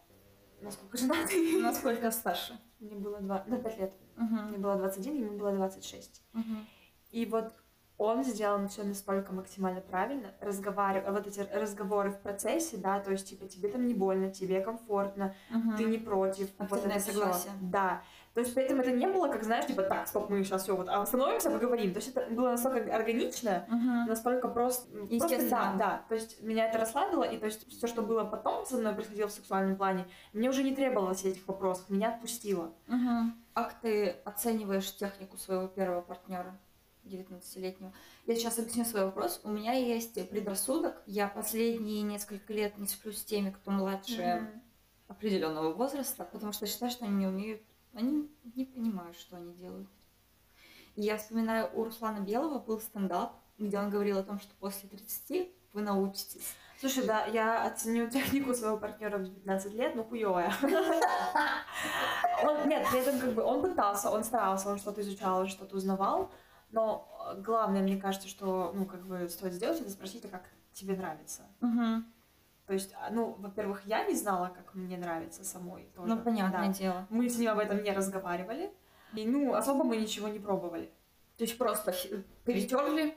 [0.62, 1.60] Насколько женатый?
[1.60, 2.58] Насколько старше?
[2.78, 3.92] Мне было два, на пять лет.
[4.16, 4.34] Угу.
[4.48, 6.22] Мне было 21, ему было 26.
[6.34, 6.42] Угу.
[7.10, 7.52] И вот
[7.98, 13.28] он сделал все настолько максимально правильно, разговаривая, вот эти разговоры в процессе, да, то есть,
[13.28, 15.34] типа, тебе там не больно, тебе комфортно,
[15.76, 16.48] ты не против.
[16.58, 17.12] Активное это всё.
[17.12, 17.52] согласие.
[17.60, 18.02] Да.
[18.35, 20.74] То есть, при этом это не было, как, знаешь, типа, так, стоп, мы сейчас все
[20.74, 21.93] вот остановимся, поговорим.
[21.93, 24.09] То есть, это было настолько органично, Угу.
[24.09, 24.89] настолько просто...
[24.91, 25.51] просто Естественно.
[25.51, 26.05] да, да.
[26.09, 29.28] То есть, меня это расслабило, и то есть, все, что было потом со мной происходило
[29.28, 32.72] в сексуальном плане, мне уже не требовалось этих вопросов, меня отпустило.
[32.89, 33.33] Угу.
[33.55, 36.59] Как ты оцениваешь технику своего первого партнера?
[37.05, 37.93] 19-летнего.
[38.26, 39.41] Я сейчас объясню свой вопрос.
[39.45, 41.03] У меня есть предрассудок.
[41.07, 44.62] Я последние несколько лет не сплю с теми, кто младше Мгм.
[45.09, 47.61] определенного возраста, потому что считаю, что они не умеют,
[47.95, 49.88] они не понимают, что они делают.
[50.97, 54.88] И я вспоминаю, у Руслана Белого был стендап, где он говорил о том, что после
[54.88, 56.55] 30 вы научитесь.
[56.78, 60.53] Слушай, да, я оценю технику своего партнера в 19 лет, но хуевая.
[62.43, 65.76] Он, нет, при этом как бы он пытался, он старался, он что-то изучал, он что-то
[65.76, 66.32] узнавал,
[66.72, 70.97] но главное, мне кажется, что, ну, как бы стоит сделать, это спросить, а как тебе
[70.97, 71.43] нравится.
[71.61, 72.03] Угу.
[72.66, 76.14] То есть, а, ну, во-первых, я не знала, как мне нравится самой тоже.
[76.14, 76.72] Ну, понятное да.
[76.72, 77.06] дело.
[77.10, 78.72] Мы с ним об этом не разговаривали,
[79.14, 80.92] и, ну, особо мы ничего не пробовали.
[81.36, 81.94] То есть просто
[82.44, 83.16] перетерли.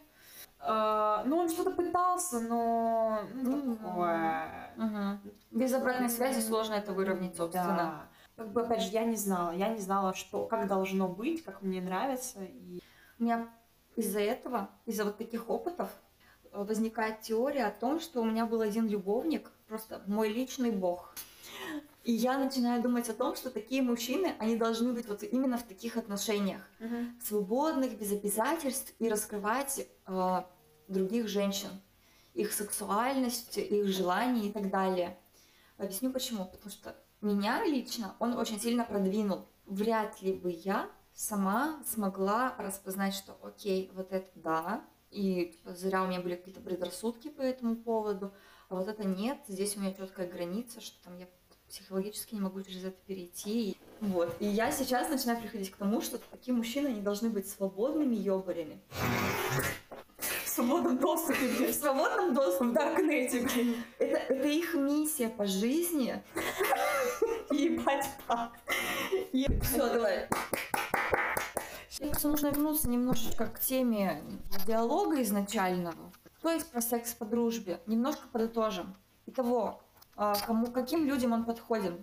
[0.60, 4.74] А, ну, он что-то пытался, но, ну, Ну, такое...
[4.78, 5.22] Мгм.
[5.52, 7.76] Без обратной связи сложно это выровнять, собственно.
[7.78, 8.10] Да.
[8.36, 9.52] Как бы, опять же, я не знала.
[9.52, 12.44] Я не знала, что, как должно быть, как мне нравится.
[12.44, 12.82] И...
[13.20, 13.48] У меня
[13.96, 15.90] из-за этого, из-за вот таких опытов
[16.64, 21.14] возникает теория о том, что у меня был один любовник, просто мой личный бог.
[22.04, 25.64] И я начинаю думать о том, что такие мужчины, они должны быть вот именно в
[25.64, 26.62] таких отношениях.
[27.24, 30.42] свободных, без обязательств и раскрывать э,
[30.88, 31.70] других женщин,
[32.36, 35.18] их сексуальность, их желания и так далее.
[35.78, 36.46] Объясню почему.
[36.46, 39.48] Потому что меня лично он очень сильно продвинул.
[39.66, 44.86] Вряд ли бы я сама смогла распознать, что окей, вот это да,
[45.16, 48.34] и зря у меня были какие-то предрассудки по этому поводу,
[48.70, 51.28] а вот это нет, здесь у меня четкая граница, что там я
[51.70, 53.78] психологически не могу через это перейти.
[54.02, 54.36] Вот.
[54.40, 58.80] И я сейчас начинаю приходить к тому, что такие мужчины, они должны быть свободными ёбарями.
[60.18, 62.70] В свободном доступе, В свободном доступе.
[62.70, 63.76] В Даркнете, блин.
[64.00, 66.24] Это, это их миссия по жизни.
[67.52, 68.54] Ебать, пап.
[69.64, 70.30] Все, давай.
[72.00, 74.22] Мне кажется, нужно вернуться немножечко к теме
[74.68, 76.12] диалога изначального.
[76.42, 77.80] То есть про секс по дружбе.
[77.88, 78.96] Немножко подытожим.
[79.26, 79.82] Итого,
[80.16, 82.00] а, кому, каким людям он подходит?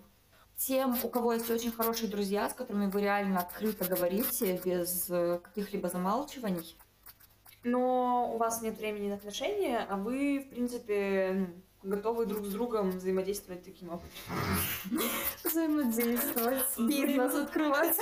[0.56, 5.40] Тем, у кого есть очень хорошие друзья, с которыми вы реально открыто говорите, без э,
[5.42, 6.76] каких-либо замалчиваний.
[7.64, 11.52] Но у вас нет времени на отношения, а вы, в принципе,
[11.82, 14.10] готовы друг с другом взаимодействовать таким образом.
[15.44, 17.96] Взаимодействовать, бизнес открывать.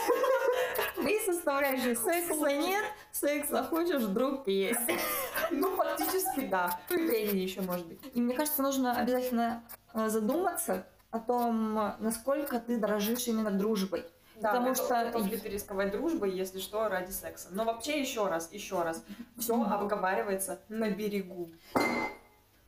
[0.97, 4.79] Вы составляющие секса нет, секса хочешь, вдруг есть.
[5.51, 6.79] Ну, фактически, да.
[6.89, 8.01] Времени еще может быть.
[8.15, 9.65] И мне кажется, нужно обязательно
[9.95, 14.05] э, задуматься о том, насколько ты дорожишь именно дружбой.
[14.37, 17.49] Да, Потому готов- что- готов ли ты рисковать дружбой, если что, ради секса.
[17.51, 19.05] Но вообще еще раз, еще раз,
[19.39, 21.51] все обговаривается на берегу.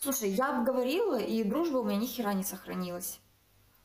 [0.03, 3.20] Слушай, я обговорила, и дружба у меня ни хера не сохранилась.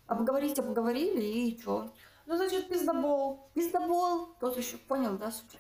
[0.07, 1.93] Обговорить обговорили, и чё?
[2.25, 3.51] Ну, значит, пиздобол.
[3.53, 4.29] Пиздобол.
[4.39, 5.59] Тот еще понял, да, суть?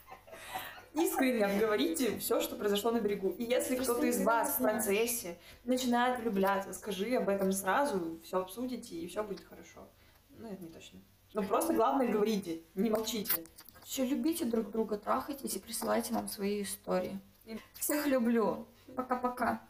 [0.95, 3.29] Искренне обговорите все, что произошло на берегу.
[3.37, 8.95] И если кто-то из вас в процессе начинает влюбляться, скажи об этом сразу, все обсудите,
[8.95, 9.87] и все будет хорошо.
[10.39, 10.99] Ну, это не точно.
[11.35, 13.45] Но просто главное говорите, не молчите.
[13.83, 17.19] Все любите друг друга, трахайтесь и присылайте нам свои истории.
[17.75, 18.65] Всех люблю.
[18.95, 19.61] Пока-пока.